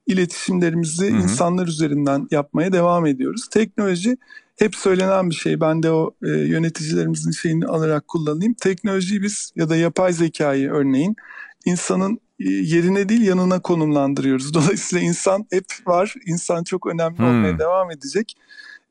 İletişimlerimizi 0.06 1.10
hı 1.10 1.16
hı. 1.16 1.22
insanlar 1.22 1.66
üzerinden 1.66 2.28
yapmaya 2.30 2.72
devam 2.72 3.06
ediyoruz. 3.06 3.48
Teknoloji 3.50 4.16
hep 4.56 4.74
söylenen 4.74 5.30
bir 5.30 5.34
şey. 5.34 5.60
Ben 5.60 5.82
de 5.82 5.90
o 5.90 6.14
e, 6.22 6.28
yöneticilerimizin 6.28 7.30
şeyini 7.30 7.66
alarak 7.66 8.08
kullanayım. 8.08 8.54
Teknolojiyi 8.54 9.22
biz 9.22 9.52
ya 9.56 9.68
da 9.68 9.76
yapay 9.76 10.12
zekayı 10.12 10.70
örneğin 10.70 11.16
insanın 11.64 12.20
e, 12.40 12.50
yerine 12.50 13.08
değil 13.08 13.22
yanına 13.22 13.62
konumlandırıyoruz. 13.62 14.54
Dolayısıyla 14.54 15.04
insan 15.04 15.46
hep 15.50 15.66
var. 15.86 16.14
İnsan 16.26 16.64
çok 16.64 16.86
önemli 16.86 17.18
hmm. 17.18 17.26
olmaya 17.26 17.58
devam 17.58 17.90
edecek. 17.90 18.36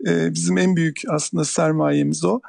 Ee, 0.08 0.34
bizim 0.34 0.58
en 0.58 0.76
büyük 0.76 1.02
aslında 1.10 1.46
sermayemiz 1.46 2.26
o. 2.26 2.40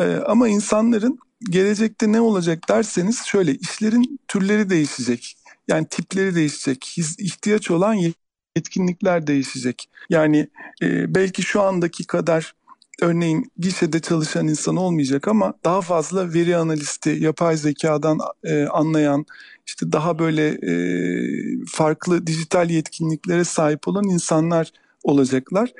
Ee, 0.00 0.16
ama 0.26 0.48
insanların 0.48 1.18
gelecekte 1.50 2.12
ne 2.12 2.20
olacak 2.20 2.68
derseniz 2.68 3.24
şöyle 3.24 3.54
işlerin 3.54 4.20
türleri 4.28 4.70
değişecek. 4.70 5.36
Yani 5.68 5.86
tipleri 5.86 6.34
değişecek. 6.34 6.98
ihtiyaç 7.18 7.70
olan 7.70 7.94
yetkinlikler 8.56 9.26
değişecek. 9.26 9.88
Yani 10.10 10.48
e, 10.82 11.14
belki 11.14 11.42
şu 11.42 11.62
andaki 11.62 12.06
kadar 12.06 12.54
örneğin 13.02 13.52
gişede 13.58 14.00
çalışan 14.00 14.48
insan 14.48 14.76
olmayacak 14.76 15.28
ama 15.28 15.54
daha 15.64 15.80
fazla 15.80 16.34
veri 16.34 16.56
analisti, 16.56 17.10
yapay 17.10 17.56
zekadan 17.56 18.18
e, 18.44 18.64
anlayan, 18.64 19.26
işte 19.66 19.92
daha 19.92 20.18
böyle 20.18 20.48
e, 20.48 20.74
farklı 21.66 22.26
dijital 22.26 22.70
yetkinliklere 22.70 23.44
sahip 23.44 23.88
olan 23.88 24.04
insanlar 24.04 24.72
olacaklar. 25.06 25.72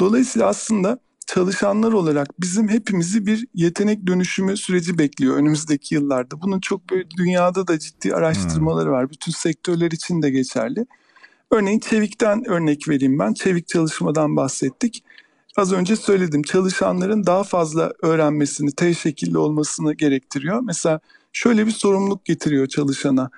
Dolayısıyla 0.00 0.48
aslında 0.48 0.98
çalışanlar 1.26 1.92
olarak 1.92 2.40
bizim 2.40 2.68
hepimizi 2.68 3.26
bir 3.26 3.46
yetenek 3.54 4.06
dönüşümü 4.06 4.56
süreci 4.56 4.98
bekliyor 4.98 5.36
önümüzdeki 5.36 5.94
yıllarda. 5.94 6.42
Bunun 6.42 6.60
çok 6.60 6.90
böyle 6.90 7.10
dünyada 7.10 7.66
da 7.66 7.78
ciddi 7.78 8.14
araştırmaları 8.14 8.90
var. 8.90 9.10
Bütün 9.10 9.32
sektörler 9.32 9.90
için 9.90 10.22
de 10.22 10.30
geçerli. 10.30 10.86
Örneğin 11.50 11.78
Çevik'ten 11.78 12.44
örnek 12.48 12.88
vereyim 12.88 13.18
ben. 13.18 13.34
Çevik 13.34 13.68
çalışmadan 13.68 14.36
bahsettik. 14.36 15.04
Az 15.56 15.72
önce 15.72 15.96
söyledim 15.96 16.42
çalışanların 16.42 17.26
daha 17.26 17.44
fazla 17.44 17.92
öğrenmesini, 18.02 18.72
T 18.72 18.94
şekilli 18.94 19.38
olmasını 19.38 19.94
gerektiriyor. 19.94 20.60
Mesela 20.60 21.00
şöyle 21.32 21.66
bir 21.66 21.70
sorumluluk 21.70 22.24
getiriyor 22.24 22.66
çalışana. 22.66 23.30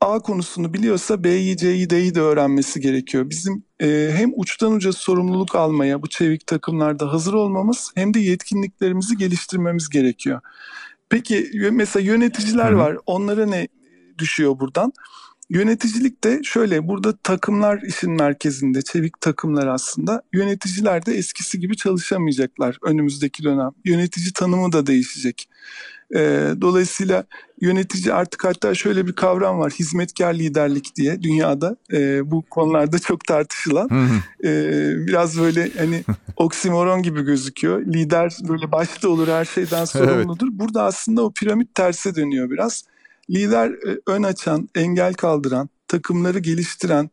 A 0.00 0.20
konusunu 0.20 0.74
biliyorsa 0.74 1.24
B'yi, 1.24 1.56
C'yi, 1.56 1.90
D'yi 1.90 2.14
de 2.14 2.20
öğrenmesi 2.20 2.80
gerekiyor. 2.80 3.30
Bizim 3.30 3.64
e, 3.80 4.10
hem 4.14 4.32
uçtan 4.36 4.72
uca 4.72 4.92
sorumluluk 4.92 5.54
almaya 5.54 6.02
bu 6.02 6.08
çevik 6.08 6.46
takımlarda 6.46 7.12
hazır 7.12 7.34
olmamız 7.34 7.92
hem 7.94 8.14
de 8.14 8.20
yetkinliklerimizi 8.20 9.16
geliştirmemiz 9.16 9.88
gerekiyor. 9.88 10.40
Peki 11.08 11.50
mesela 11.72 12.04
yöneticiler 12.04 12.72
var. 12.72 12.96
Onlara 13.06 13.46
ne 13.46 13.68
düşüyor 14.18 14.60
buradan? 14.60 14.92
Yöneticilik 15.50 16.24
de 16.24 16.40
şöyle 16.44 16.88
burada 16.88 17.16
takımlar 17.16 17.82
işin 17.82 18.10
merkezinde 18.10 18.82
çevik 18.82 19.20
takımlar 19.20 19.66
aslında 19.66 20.22
yöneticiler 20.32 21.06
de 21.06 21.14
eskisi 21.14 21.60
gibi 21.60 21.76
çalışamayacaklar 21.76 22.78
önümüzdeki 22.82 23.42
dönem. 23.42 23.70
Yönetici 23.84 24.32
tanımı 24.32 24.72
da 24.72 24.86
değişecek. 24.86 25.48
E, 26.14 26.52
dolayısıyla 26.60 27.24
yönetici 27.60 28.14
artık 28.14 28.44
hatta 28.44 28.74
şöyle 28.74 29.06
bir 29.06 29.12
kavram 29.12 29.58
var 29.58 29.72
hizmetkar 29.72 30.34
liderlik 30.34 30.96
diye 30.96 31.22
dünyada. 31.22 31.76
E, 31.92 32.30
bu 32.30 32.42
konularda 32.42 32.98
çok 32.98 33.24
tartışılan. 33.24 33.88
E, 34.44 34.50
biraz 35.06 35.38
böyle 35.38 35.70
hani 35.78 36.04
oksimoron 36.36 37.02
gibi 37.02 37.22
gözüküyor. 37.22 37.86
Lider 37.86 38.36
böyle 38.48 38.72
başta 38.72 39.08
olur 39.08 39.28
her 39.28 39.44
şeyden 39.44 39.84
sorumludur. 39.84 40.46
Evet. 40.50 40.60
burada 40.60 40.82
aslında 40.82 41.22
o 41.24 41.32
piramit 41.32 41.74
terse 41.74 42.14
dönüyor 42.14 42.50
biraz. 42.50 42.84
Lider 43.30 43.70
e, 43.70 44.00
ön 44.06 44.22
açan 44.22 44.68
engel 44.74 45.14
kaldıran 45.14 45.68
takımları 45.88 46.38
geliştiren 46.38 47.10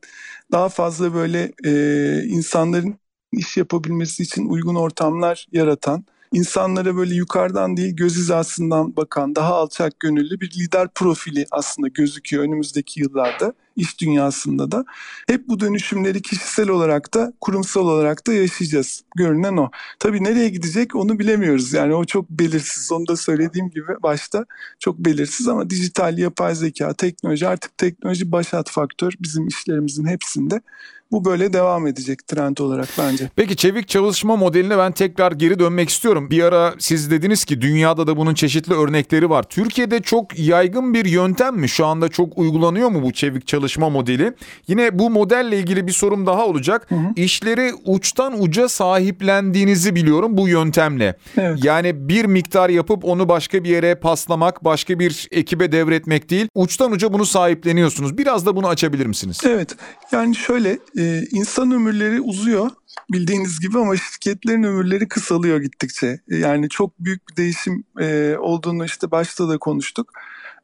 daha 0.51 0.69
fazla 0.69 1.13
böyle 1.13 1.51
e, 1.65 2.23
insanların 2.23 2.95
iş 3.31 3.57
yapabilmesi 3.57 4.23
için 4.23 4.49
uygun 4.49 4.75
ortamlar 4.75 5.47
yaratan 5.51 6.05
insanlara 6.35 6.95
böyle 6.95 7.15
yukarıdan 7.15 7.77
değil 7.77 7.95
göz 7.95 8.15
hizasından 8.15 8.95
bakan 8.95 9.35
daha 9.35 9.53
alçak 9.53 9.99
gönüllü 9.99 10.39
bir 10.39 10.51
lider 10.51 10.87
profili 10.95 11.45
aslında 11.51 11.87
gözüküyor 11.87 12.43
önümüzdeki 12.43 13.01
yıllarda 13.01 13.53
iş 13.75 14.01
dünyasında 14.01 14.71
da. 14.71 14.85
Hep 15.27 15.47
bu 15.47 15.59
dönüşümleri 15.59 16.21
kişisel 16.21 16.69
olarak 16.69 17.13
da 17.13 17.33
kurumsal 17.41 17.87
olarak 17.87 18.27
da 18.27 18.33
yaşayacağız. 18.33 19.03
Görünen 19.15 19.57
o. 19.57 19.69
Tabii 19.99 20.23
nereye 20.23 20.49
gidecek 20.49 20.95
onu 20.95 21.19
bilemiyoruz. 21.19 21.73
Yani 21.73 21.95
o 21.95 22.05
çok 22.05 22.29
belirsiz. 22.29 22.91
Onu 22.91 23.07
da 23.07 23.17
söylediğim 23.17 23.69
gibi 23.69 23.85
başta 24.03 24.45
çok 24.79 24.97
belirsiz 24.97 25.47
ama 25.47 25.69
dijital, 25.69 26.17
yapay 26.17 26.55
zeka, 26.55 26.93
teknoloji 26.93 27.47
artık 27.47 27.77
teknoloji 27.77 28.31
başat 28.31 28.69
faktör 28.69 29.13
bizim 29.19 29.47
işlerimizin 29.47 30.05
hepsinde. 30.05 30.61
Bu 31.11 31.25
böyle 31.25 31.53
devam 31.53 31.87
edecek 31.87 32.27
trend 32.27 32.57
olarak 32.57 32.89
bence. 32.97 33.29
Peki 33.35 33.55
çevik 33.55 33.87
çalışma 33.87 34.35
modeline 34.35 34.77
ben 34.77 34.91
tekrar 34.91 35.31
geri 35.31 35.59
dönmek 35.59 35.89
istiyorum. 35.89 36.29
Bir 36.29 36.43
ara 36.43 36.73
siz 36.79 37.11
dediniz 37.11 37.45
ki 37.45 37.61
dünyada 37.61 38.07
da 38.07 38.17
bunun 38.17 38.33
çeşitli 38.33 38.73
örnekleri 38.73 39.29
var. 39.29 39.43
Türkiye'de 39.43 40.01
çok 40.01 40.39
yaygın 40.39 40.93
bir 40.93 41.05
yöntem 41.05 41.55
mi? 41.55 41.69
Şu 41.69 41.85
anda 41.85 42.09
çok 42.09 42.37
uygulanıyor 42.37 42.89
mu 42.89 43.03
bu 43.03 43.13
çevik 43.13 43.47
çalışma 43.47 43.64
modeli? 43.89 44.33
Yine 44.67 44.99
bu 44.99 45.09
modelle 45.09 45.59
ilgili 45.59 45.87
bir 45.87 45.91
sorum 45.91 46.25
daha 46.25 46.45
olacak. 46.45 46.85
Hı 46.89 46.95
hı. 46.95 47.13
İşleri 47.15 47.71
uçtan 47.85 48.41
uca 48.41 48.69
sahiplendiğinizi 48.69 49.95
biliyorum 49.95 50.37
bu 50.37 50.47
yöntemle. 50.47 51.17
Evet. 51.37 51.59
Yani 51.63 52.09
bir 52.09 52.25
miktar 52.25 52.69
yapıp 52.69 53.05
onu 53.05 53.29
başka 53.29 53.63
bir 53.63 53.69
yere 53.69 53.95
paslamak, 53.95 54.63
başka 54.63 54.99
bir 54.99 55.27
ekibe 55.31 55.71
devretmek 55.71 56.29
değil. 56.29 56.47
Uçtan 56.55 56.91
uca 56.91 57.13
bunu 57.13 57.25
sahipleniyorsunuz. 57.25 58.17
Biraz 58.17 58.45
da 58.45 58.55
bunu 58.55 58.67
açabilir 58.67 59.05
misiniz? 59.05 59.39
Evet. 59.45 59.75
Yani 60.11 60.35
şöyle 60.35 60.79
e, 60.97 61.23
insan 61.31 61.71
ömürleri 61.71 62.21
uzuyor 62.21 62.69
bildiğiniz 63.11 63.59
gibi 63.59 63.79
ama 63.79 63.97
şirketlerin 63.97 64.63
ömürleri 64.63 65.07
kısalıyor 65.07 65.61
gittikçe. 65.61 66.19
E, 66.31 66.35
yani 66.35 66.69
çok 66.69 66.99
büyük 66.99 67.29
bir 67.29 67.35
değişim 67.35 67.83
e, 67.99 68.35
olduğunu 68.39 68.85
işte 68.85 69.11
başta 69.11 69.49
da 69.49 69.57
konuştuk. 69.57 70.11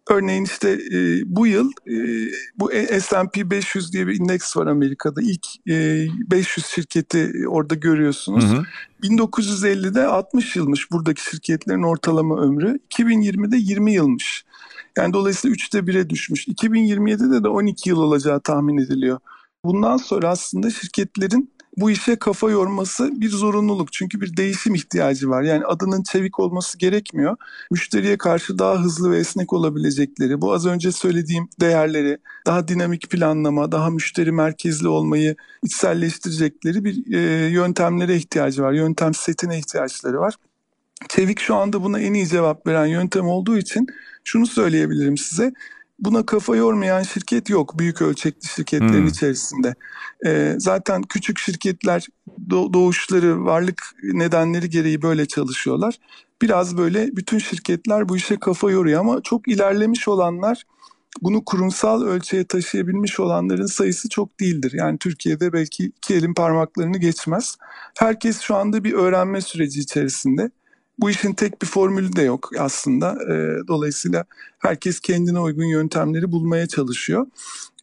Örneğin 0.10 0.44
işte 0.44 0.70
e, 0.70 1.22
bu 1.26 1.48
yıl 1.48 1.72
e, 1.88 1.96
bu 2.56 2.72
S&P 3.00 3.50
500 3.52 3.94
diye 3.94 4.08
bir 4.08 4.20
indeks 4.20 4.58
var 4.58 4.68
Amerika'da. 4.68 5.22
İlk 5.22 5.48
e, 5.70 6.08
500 6.32 6.66
şirketi 6.66 7.34
orada 7.48 7.76
görüyorsunuz. 7.76 8.44
Hı 8.44 8.58
hı. 8.58 8.64
1950'de 9.04 10.06
60 10.06 10.56
yılmış 10.56 10.92
buradaki 10.92 11.24
şirketlerin 11.24 11.84
ortalama 11.84 12.42
ömrü. 12.42 12.80
2020'de 12.90 13.58
20 13.58 13.94
yılmış. 13.94 14.46
Yani 14.98 15.14
dolayısıyla 15.14 15.56
3'te 15.56 15.80
1'e 15.80 16.10
düşmüş. 16.10 16.48
2027'de 16.48 17.44
de 17.44 17.48
12 17.48 17.90
yıl 17.90 17.98
olacağı 17.98 18.40
tahmin 18.42 18.78
ediliyor. 18.78 19.20
Bundan 19.66 19.98
sonra 19.98 20.30
aslında 20.30 20.70
şirketlerin 20.70 21.52
bu 21.77 21.91
işe 21.91 22.15
kafa 22.15 22.51
yorması 22.51 23.21
bir 23.21 23.29
zorunluluk. 23.29 23.93
Çünkü 23.93 24.21
bir 24.21 24.38
değişim 24.38 24.75
ihtiyacı 24.75 25.29
var. 25.29 25.41
Yani 25.41 25.65
adının 25.65 26.03
çevik 26.03 26.39
olması 26.39 26.77
gerekmiyor. 26.77 27.36
Müşteriye 27.71 28.17
karşı 28.17 28.60
daha 28.60 28.84
hızlı 28.84 29.12
ve 29.12 29.17
esnek 29.17 29.53
olabilecekleri, 29.53 30.41
bu 30.41 30.53
az 30.53 30.65
önce 30.65 30.91
söylediğim 30.91 31.49
değerleri, 31.60 32.17
daha 32.45 32.67
dinamik 32.67 33.10
planlama, 33.10 33.71
daha 33.71 33.89
müşteri 33.89 34.31
merkezli 34.31 34.88
olmayı 34.88 35.36
içselleştirecekleri 35.63 36.86
bir 36.86 37.13
e, 37.13 37.49
yöntemlere 37.49 38.15
ihtiyacı 38.15 38.63
var. 38.63 38.73
Yöntem 38.73 39.13
setine 39.13 39.60
ihtiyaçları 39.60 40.19
var. 40.19 40.36
Çevik 41.10 41.39
şu 41.39 41.55
anda 41.55 41.84
buna 41.84 41.99
en 41.99 42.13
iyi 42.13 42.27
cevap 42.27 42.67
veren 42.67 42.86
yöntem 42.86 43.27
olduğu 43.27 43.57
için 43.57 43.88
şunu 44.23 44.45
söyleyebilirim 44.47 45.17
size 45.17 45.53
buna 46.02 46.26
kafa 46.26 46.56
yormayan 46.56 47.04
şirket 47.04 47.50
yok 47.50 47.80
büyük 47.80 48.02
ölçekli 48.02 48.48
şirketlerin 48.48 48.94
hmm. 48.94 49.08
içerisinde. 49.08 49.76
E, 50.26 50.56
zaten 50.58 51.02
küçük 51.02 51.40
şirketler 51.40 52.08
doğuşları, 52.50 53.46
varlık 53.46 53.82
nedenleri 54.04 54.70
gereği 54.70 55.02
böyle 55.02 55.26
çalışıyorlar. 55.26 55.96
Biraz 56.42 56.78
böyle 56.78 57.16
bütün 57.16 57.40
şirketler 57.40 58.10
bu 58.10 58.18
işe 58.18 58.40
kafa 58.40 58.72
yoruyor 58.72 59.00
ama 59.00 59.22
çok 59.22 59.48
ilerlemiş 59.48 60.08
olanlar 60.08 60.64
bunu 61.22 61.46
kurumsal 61.46 62.04
ölçüye 62.04 62.44
taşıyabilmiş 62.44 63.20
olanların 63.20 63.66
sayısı 63.66 64.10
çok 64.10 64.40
değildir. 64.40 64.72
Yani 64.76 64.98
Türkiye'de 64.98 65.54
belki 65.54 65.86
iki 65.86 66.14
elin 66.16 66.34
parmaklarını 66.34 66.98
geçmez. 66.98 67.58
Herkes 68.00 68.40
şu 68.40 68.56
anda 68.56 68.84
bir 68.84 68.94
öğrenme 68.94 69.42
süreci 69.42 69.80
içerisinde. 69.80 70.52
Bu 71.02 71.10
işin 71.10 71.34
tek 71.34 71.62
bir 71.62 71.68
formülü 71.68 72.16
de 72.16 72.22
yok 72.22 72.50
aslında. 72.60 73.12
E, 73.12 73.68
dolayısıyla 73.68 74.26
herkes 74.60 75.00
kendine 75.00 75.40
uygun 75.40 75.66
yöntemleri 75.66 76.32
bulmaya 76.32 76.68
çalışıyor. 76.68 77.28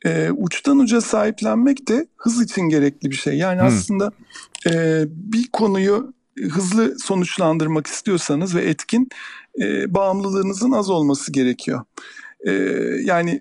E, 0.04 0.30
uçtan 0.30 0.78
uca 0.78 1.00
sahiplenmek 1.00 1.88
de 1.88 2.06
hız 2.16 2.42
için 2.42 2.62
gerekli 2.62 3.10
bir 3.10 3.16
şey. 3.16 3.34
Yani 3.38 3.60
hmm. 3.60 3.66
aslında 3.66 4.12
e, 4.66 5.04
bir 5.08 5.48
konuyu 5.52 6.12
hızlı 6.50 6.98
sonuçlandırmak 6.98 7.86
istiyorsanız 7.86 8.54
ve 8.54 8.62
etkin 8.62 9.08
e, 9.60 9.94
bağımlılığınızın 9.94 10.72
az 10.72 10.90
olması 10.90 11.32
gerekiyor. 11.32 11.80
E, 12.46 12.52
yani 13.04 13.40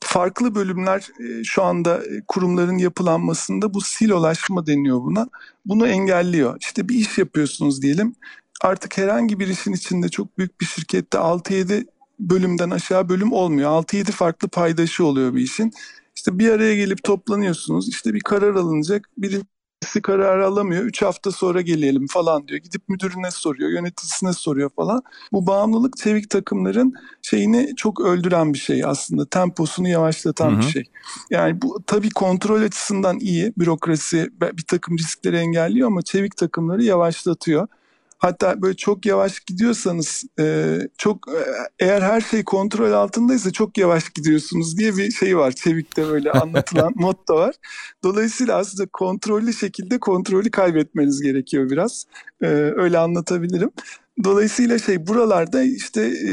farklı 0.00 0.54
bölümler 0.54 1.08
e, 1.20 1.44
şu 1.44 1.62
anda 1.62 2.04
e, 2.04 2.22
kurumların 2.28 2.78
yapılanmasında 2.78 3.74
bu 3.74 3.80
silolaşma 3.80 4.66
deniyor 4.66 5.00
buna. 5.00 5.28
Bunu 5.66 5.86
engelliyor. 5.86 6.56
İşte 6.60 6.88
bir 6.88 6.94
iş 6.94 7.18
yapıyorsunuz 7.18 7.82
diyelim. 7.82 8.14
Artık 8.62 8.98
herhangi 8.98 9.40
bir 9.40 9.48
işin 9.48 9.72
içinde 9.72 10.08
çok 10.08 10.38
büyük 10.38 10.60
bir 10.60 10.66
şirkette 10.66 11.18
6-7 11.18 11.86
bölümden 12.20 12.70
aşağı 12.70 13.08
bölüm 13.08 13.32
olmuyor. 13.32 13.70
6-7 13.70 14.04
farklı 14.04 14.48
paydaşı 14.48 15.04
oluyor 15.04 15.34
bir 15.34 15.42
işin. 15.42 15.72
İşte 16.16 16.38
bir 16.38 16.50
araya 16.50 16.76
gelip 16.76 17.04
toplanıyorsunuz. 17.04 17.88
İşte 17.88 18.14
bir 18.14 18.20
karar 18.20 18.54
alınacak. 18.54 19.10
Birisi 19.18 20.02
karar 20.02 20.38
alamıyor. 20.38 20.84
Üç 20.84 21.02
hafta 21.02 21.30
sonra 21.30 21.60
gelelim 21.60 22.06
falan 22.06 22.48
diyor. 22.48 22.60
Gidip 22.60 22.88
müdürüne 22.88 23.30
soruyor, 23.30 23.70
yöneticisine 23.70 24.32
soruyor 24.32 24.70
falan. 24.76 25.02
Bu 25.32 25.46
bağımlılık 25.46 25.96
çevik 25.96 26.30
takımların 26.30 26.94
şeyini 27.22 27.76
çok 27.76 28.00
öldüren 28.00 28.54
bir 28.54 28.58
şey 28.58 28.84
aslında. 28.84 29.26
Temposunu 29.26 29.88
yavaşlatan 29.88 30.50
hı 30.50 30.56
hı. 30.56 30.60
bir 30.60 30.66
şey. 30.66 30.84
Yani 31.30 31.62
bu 31.62 31.82
tabii 31.86 32.10
kontrol 32.10 32.62
açısından 32.62 33.18
iyi. 33.18 33.52
Bürokrasi 33.58 34.30
bir 34.40 34.64
takım 34.64 34.98
riskleri 34.98 35.36
engelliyor 35.36 35.86
ama 35.86 36.02
çevik 36.02 36.36
takımları 36.36 36.84
yavaşlatıyor. 36.84 37.68
Hatta 38.18 38.62
böyle 38.62 38.76
çok 38.76 39.06
yavaş 39.06 39.40
gidiyorsanız 39.40 40.24
e, 40.38 40.76
çok 40.98 41.28
e, 41.28 41.40
eğer 41.78 42.02
her 42.02 42.20
şey 42.20 42.44
kontrol 42.44 42.92
altındaysa 42.92 43.50
çok 43.50 43.78
yavaş 43.78 44.08
gidiyorsunuz 44.10 44.78
diye 44.78 44.96
bir 44.96 45.10
şey 45.10 45.36
var. 45.36 45.52
Çevik'te 45.52 46.08
böyle 46.08 46.32
anlatılan 46.32 46.92
motto 46.96 47.34
var. 47.34 47.54
Dolayısıyla 48.04 48.56
aslında 48.56 48.88
kontrollü 48.92 49.52
şekilde 49.52 49.98
kontrolü 49.98 50.50
kaybetmeniz 50.50 51.22
gerekiyor 51.22 51.70
biraz. 51.70 52.04
E, 52.42 52.46
öyle 52.76 52.98
anlatabilirim. 52.98 53.70
Dolayısıyla 54.24 54.78
şey 54.78 55.06
buralarda 55.06 55.62
işte 55.62 56.02
e, 56.02 56.32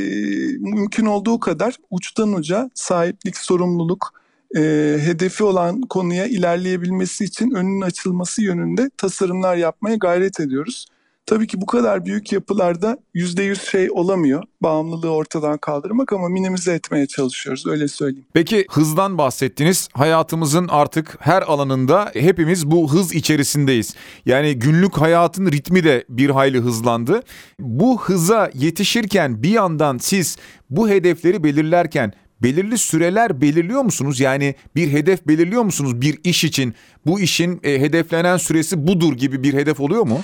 mümkün 0.57 1.05
olduğu 1.05 1.39
kadar 1.39 1.75
uçtan 1.89 2.33
uca 2.33 2.69
sahiplik, 2.73 3.37
sorumluluk, 3.37 4.13
e, 4.55 4.61
hedefi 5.01 5.43
olan 5.43 5.81
konuya 5.81 6.25
ilerleyebilmesi 6.25 7.23
için 7.23 7.51
önünün 7.51 7.81
açılması 7.81 8.41
yönünde 8.41 8.89
tasarımlar 8.97 9.55
yapmaya 9.55 9.95
gayret 9.95 10.39
ediyoruz. 10.39 10.87
Tabii 11.25 11.47
ki 11.47 11.61
bu 11.61 11.65
kadar 11.65 12.05
büyük 12.05 12.31
yapılarda 12.31 12.97
yüzde 13.13 13.43
yüz 13.43 13.61
şey 13.61 13.91
olamıyor. 13.91 14.43
Bağımlılığı 14.61 15.09
ortadan 15.09 15.57
kaldırmak 15.57 16.13
ama 16.13 16.29
minimize 16.29 16.73
etmeye 16.73 17.07
çalışıyoruz 17.07 17.67
öyle 17.67 17.87
söyleyeyim. 17.87 18.25
Peki 18.33 18.65
hızdan 18.69 19.17
bahsettiniz. 19.17 19.89
Hayatımızın 19.93 20.67
artık 20.67 21.17
her 21.19 21.41
alanında 21.41 22.11
hepimiz 22.13 22.71
bu 22.71 22.93
hız 22.93 23.13
içerisindeyiz. 23.13 23.95
Yani 24.25 24.59
günlük 24.59 24.97
hayatın 24.97 25.51
ritmi 25.51 25.83
de 25.83 26.05
bir 26.09 26.29
hayli 26.29 26.59
hızlandı. 26.59 27.21
Bu 27.59 28.01
hıza 28.01 28.51
yetişirken 28.53 29.43
bir 29.43 29.49
yandan 29.49 29.97
siz 29.97 30.37
bu 30.69 30.89
hedefleri 30.89 31.43
belirlerken 31.43 32.13
belirli 32.43 32.77
süreler 32.77 33.41
belirliyor 33.41 33.81
musunuz? 33.81 34.19
Yani 34.19 34.55
bir 34.75 34.91
hedef 34.91 35.27
belirliyor 35.27 35.63
musunuz 35.63 36.01
bir 36.01 36.19
iş 36.23 36.43
için? 36.43 36.75
Bu 37.05 37.19
işin 37.19 37.59
e, 37.63 37.81
hedeflenen 37.81 38.37
süresi 38.37 38.87
budur 38.87 39.13
gibi 39.13 39.43
bir 39.43 39.53
hedef 39.53 39.79
oluyor 39.79 40.03
mu? 40.03 40.21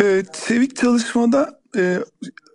E, 0.00 0.22
Sevik 0.32 0.76
çalışmada 0.76 1.60
e, 1.76 1.98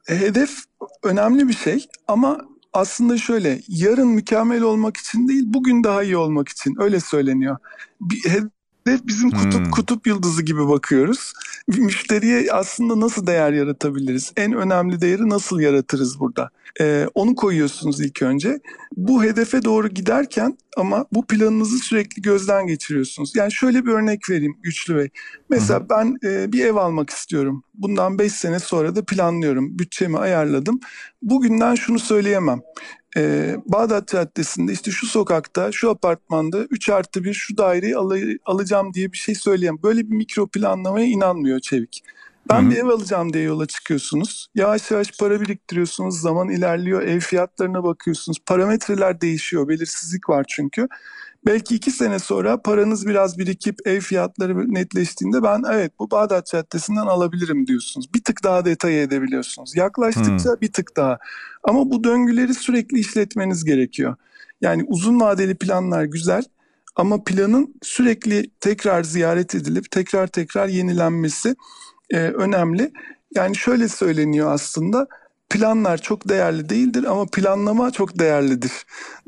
hedef 0.07 0.63
önemli 1.03 1.47
bir 1.47 1.53
şey 1.53 1.87
ama 2.07 2.41
aslında 2.73 3.17
şöyle 3.17 3.61
yarın 3.67 4.07
mükemmel 4.07 4.61
olmak 4.61 4.97
için 4.97 5.27
değil 5.27 5.43
bugün 5.45 5.83
daha 5.83 6.03
iyi 6.03 6.17
olmak 6.17 6.49
için 6.49 6.75
öyle 6.79 6.99
söyleniyor. 6.99 7.57
Bir 8.01 8.29
hedef 8.29 9.07
bizim 9.07 9.31
kutup 9.31 9.65
hmm. 9.65 9.71
kutup 9.71 10.07
yıldızı 10.07 10.43
gibi 10.43 10.67
bakıyoruz. 10.67 11.33
Müşteriye 11.77 12.51
aslında 12.51 12.99
nasıl 12.99 13.27
değer 13.27 13.53
yaratabiliriz? 13.53 14.33
En 14.37 14.53
önemli 14.53 15.01
değeri 15.01 15.29
nasıl 15.29 15.59
yaratırız 15.59 16.19
burada? 16.19 16.49
Ee, 16.81 17.07
onu 17.15 17.35
koyuyorsunuz 17.35 18.01
ilk 18.01 18.21
önce. 18.21 18.59
Bu 18.97 19.23
hedefe 19.23 19.63
doğru 19.63 19.87
giderken 19.87 20.57
ama 20.77 21.05
bu 21.11 21.25
planınızı 21.25 21.77
sürekli 21.77 22.21
gözden 22.21 22.67
geçiriyorsunuz. 22.67 23.35
Yani 23.35 23.51
şöyle 23.51 23.85
bir 23.85 23.91
örnek 23.91 24.29
vereyim 24.29 24.57
Güçlü 24.63 24.95
Bey. 24.95 25.09
Mesela 25.49 25.79
Hı-hı. 25.79 25.89
ben 25.89 26.17
e, 26.23 26.51
bir 26.51 26.65
ev 26.65 26.75
almak 26.75 27.09
istiyorum. 27.09 27.63
Bundan 27.73 28.19
5 28.19 28.31
sene 28.31 28.59
sonra 28.59 28.95
da 28.95 29.05
planlıyorum. 29.05 29.79
Bütçemi 29.79 30.17
ayarladım. 30.17 30.79
Bugünden 31.21 31.75
şunu 31.75 31.99
söyleyemem. 31.99 32.61
Ee, 33.17 33.55
Bağdat 33.65 34.07
Caddesi'nde 34.07 34.73
işte 34.73 34.91
şu 34.91 35.07
sokakta, 35.07 35.71
şu 35.71 35.89
apartmanda 35.89 36.63
3 36.63 36.89
artı 36.89 37.23
1 37.23 37.33
şu 37.33 37.57
daireyi 37.57 37.97
al- 37.97 38.37
alacağım 38.45 38.93
diye 38.93 39.11
bir 39.11 39.17
şey 39.17 39.35
söyleyemem. 39.35 39.83
Böyle 39.83 39.99
bir 39.99 40.15
mikro 40.15 40.47
planlamaya 40.47 41.05
inanmıyor 41.05 41.59
Çevik. 41.59 42.03
Ben 42.49 42.61
Hı-hı. 42.61 42.71
bir 42.71 42.75
ev 42.75 42.85
alacağım 42.85 43.33
diye 43.33 43.43
yola 43.43 43.65
çıkıyorsunuz. 43.65 44.47
Yavaş 44.55 44.91
yavaş 44.91 45.11
para 45.19 45.41
biriktiriyorsunuz. 45.41 46.21
Zaman 46.21 46.49
ilerliyor. 46.49 47.01
Ev 47.01 47.19
fiyatlarına 47.19 47.83
bakıyorsunuz. 47.83 48.37
Parametreler 48.45 49.21
değişiyor. 49.21 49.67
Belirsizlik 49.67 50.29
var 50.29 50.45
çünkü. 50.49 50.87
Belki 51.45 51.75
iki 51.75 51.91
sene 51.91 52.19
sonra 52.19 52.61
paranız 52.61 53.07
biraz 53.07 53.37
birikip 53.37 53.87
ev 53.87 53.99
fiyatları 53.99 54.73
netleştiğinde 54.73 55.43
ben 55.43 55.63
evet 55.71 55.91
bu 55.99 56.11
Bağdat 56.11 56.47
Caddesi'nden 56.47 57.05
alabilirim 57.05 57.67
diyorsunuz. 57.67 58.13
Bir 58.13 58.23
tık 58.23 58.43
daha 58.43 58.65
detay 58.65 59.03
edebiliyorsunuz. 59.03 59.75
Yaklaştıkça 59.75 60.49
hmm. 60.49 60.61
bir 60.61 60.71
tık 60.71 60.97
daha. 60.97 61.17
Ama 61.63 61.91
bu 61.91 62.03
döngüleri 62.03 62.53
sürekli 62.53 62.99
işletmeniz 62.99 63.65
gerekiyor. 63.65 64.15
Yani 64.61 64.83
uzun 64.87 65.19
vadeli 65.19 65.55
planlar 65.55 66.03
güzel 66.03 66.43
ama 66.95 67.23
planın 67.23 67.75
sürekli 67.81 68.49
tekrar 68.59 69.03
ziyaret 69.03 69.55
edilip 69.55 69.91
tekrar 69.91 70.27
tekrar 70.27 70.67
yenilenmesi 70.67 71.55
e, 72.09 72.17
önemli. 72.17 72.91
Yani 73.35 73.55
şöyle 73.55 73.87
söyleniyor 73.87 74.51
aslında 74.51 75.07
planlar 75.49 75.97
çok 75.97 76.29
değerli 76.29 76.69
değildir 76.69 77.03
ama 77.03 77.25
planlama 77.25 77.91
çok 77.91 78.19
değerlidir. 78.19 78.71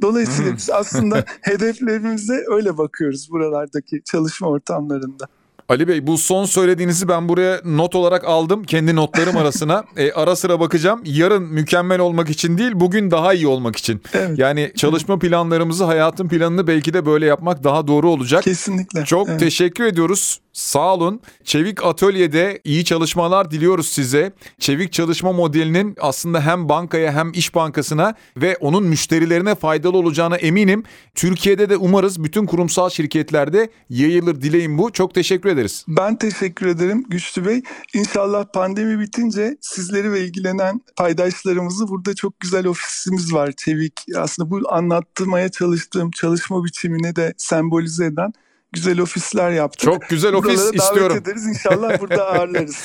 Dolayısıyla 0.01 0.51
hmm. 0.51 0.57
biz 0.57 0.69
aslında 0.69 1.25
hedeflerimize 1.41 2.43
öyle 2.47 2.77
bakıyoruz 2.77 3.27
buralardaki 3.31 4.01
çalışma 4.05 4.47
ortamlarında. 4.47 5.27
Ali 5.69 5.87
Bey 5.87 6.07
bu 6.07 6.17
son 6.17 6.45
söylediğinizi 6.45 7.07
ben 7.07 7.29
buraya 7.29 7.61
not 7.65 7.95
olarak 7.95 8.23
aldım 8.25 8.63
kendi 8.63 8.95
notlarım 8.95 9.37
arasına. 9.47 9.83
e, 9.97 10.11
ara 10.11 10.35
sıra 10.35 10.59
bakacağım. 10.59 11.01
Yarın 11.05 11.43
mükemmel 11.43 11.99
olmak 11.99 12.29
için 12.29 12.57
değil 12.57 12.71
bugün 12.75 13.11
daha 13.11 13.33
iyi 13.33 13.47
olmak 13.47 13.75
için. 13.75 14.01
Evet. 14.13 14.39
Yani 14.39 14.71
çalışma 14.75 15.19
planlarımızı 15.19 15.83
hayatın 15.83 16.27
planını 16.27 16.67
belki 16.67 16.93
de 16.93 17.05
böyle 17.05 17.25
yapmak 17.25 17.63
daha 17.63 17.87
doğru 17.87 18.09
olacak. 18.09 18.43
Kesinlikle. 18.43 19.05
Çok 19.05 19.29
evet. 19.29 19.39
teşekkür 19.39 19.83
ediyoruz. 19.83 20.39
Sağ 20.53 20.93
olun. 20.93 21.21
Çevik 21.43 21.85
Atölye'de 21.85 22.61
iyi 22.63 22.85
çalışmalar 22.85 23.51
diliyoruz 23.51 23.87
size. 23.87 24.31
Çevik 24.59 24.93
çalışma 24.93 25.31
modelinin 25.31 25.95
aslında 25.99 26.41
hem 26.41 26.69
bankaya 26.69 27.13
hem 27.13 27.31
iş 27.31 27.55
bankasına 27.55 28.15
ve 28.37 28.57
onun 28.59 28.83
müşterilerine 28.83 29.55
faydalı 29.55 29.97
olacağına 29.97 30.35
eminim. 30.35 30.83
Türkiye'de 31.15 31.69
de 31.69 31.77
umarız 31.77 32.23
bütün 32.23 32.45
kurumsal 32.45 32.89
şirketlerde 32.89 33.69
yayılır 33.89 34.41
dileğim 34.41 34.77
bu. 34.77 34.91
Çok 34.91 35.13
teşekkür 35.13 35.49
ederiz. 35.57 35.85
Ben 35.87 36.15
teşekkür 36.17 36.65
ederim 36.67 37.05
Güçlü 37.09 37.45
Bey. 37.45 37.61
İnşallah 37.93 38.45
pandemi 38.53 38.99
bitince 38.99 39.57
sizleri 39.61 40.11
ve 40.11 40.21
ilgilenen 40.21 40.81
paydaşlarımızı 40.95 41.87
burada 41.87 42.15
çok 42.15 42.39
güzel 42.39 42.67
ofisimiz 42.67 43.33
var 43.33 43.51
Çevik. 43.57 43.93
Aslında 44.17 44.49
bu 44.51 44.59
anlattırmaya 44.69 45.49
çalıştığım 45.49 46.11
çalışma 46.11 46.63
biçimine 46.63 47.15
de 47.15 47.33
sembolize 47.37 48.05
eden 48.05 48.33
güzel 48.73 48.99
ofisler 48.99 49.51
yaptık. 49.51 49.81
Çok 49.81 50.09
güzel 50.09 50.33
ofis 50.33 50.57
Buraları 50.57 50.75
istiyorum. 50.75 51.09
davet 51.09 51.27
ederiz 51.27 51.45
inşallah 51.47 51.99
burada 52.01 52.27
ağırlarız. 52.31 52.75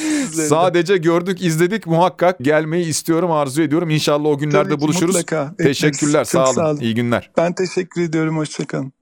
Sadece 0.49 0.97
gördük 0.97 1.43
izledik 1.43 1.87
muhakkak 1.87 2.39
gelmeyi 2.39 2.87
istiyorum 2.87 3.31
arzu 3.31 3.63
ediyorum. 3.63 3.91
İnşallah 3.91 4.29
o 4.29 4.39
günlerde 4.39 4.69
Tabii 4.71 4.81
buluşuruz. 4.81 5.15
Mutlaka. 5.17 5.55
Teşekkürler 5.59 6.25
sağ 6.25 6.45
olun. 6.45 6.55
sağ 6.55 6.71
olun. 6.71 6.81
İyi 6.81 6.95
günler. 6.95 7.31
Ben 7.37 7.53
teşekkür 7.55 8.01
ediyorum 8.03 8.37
hoşçakalın. 8.37 8.93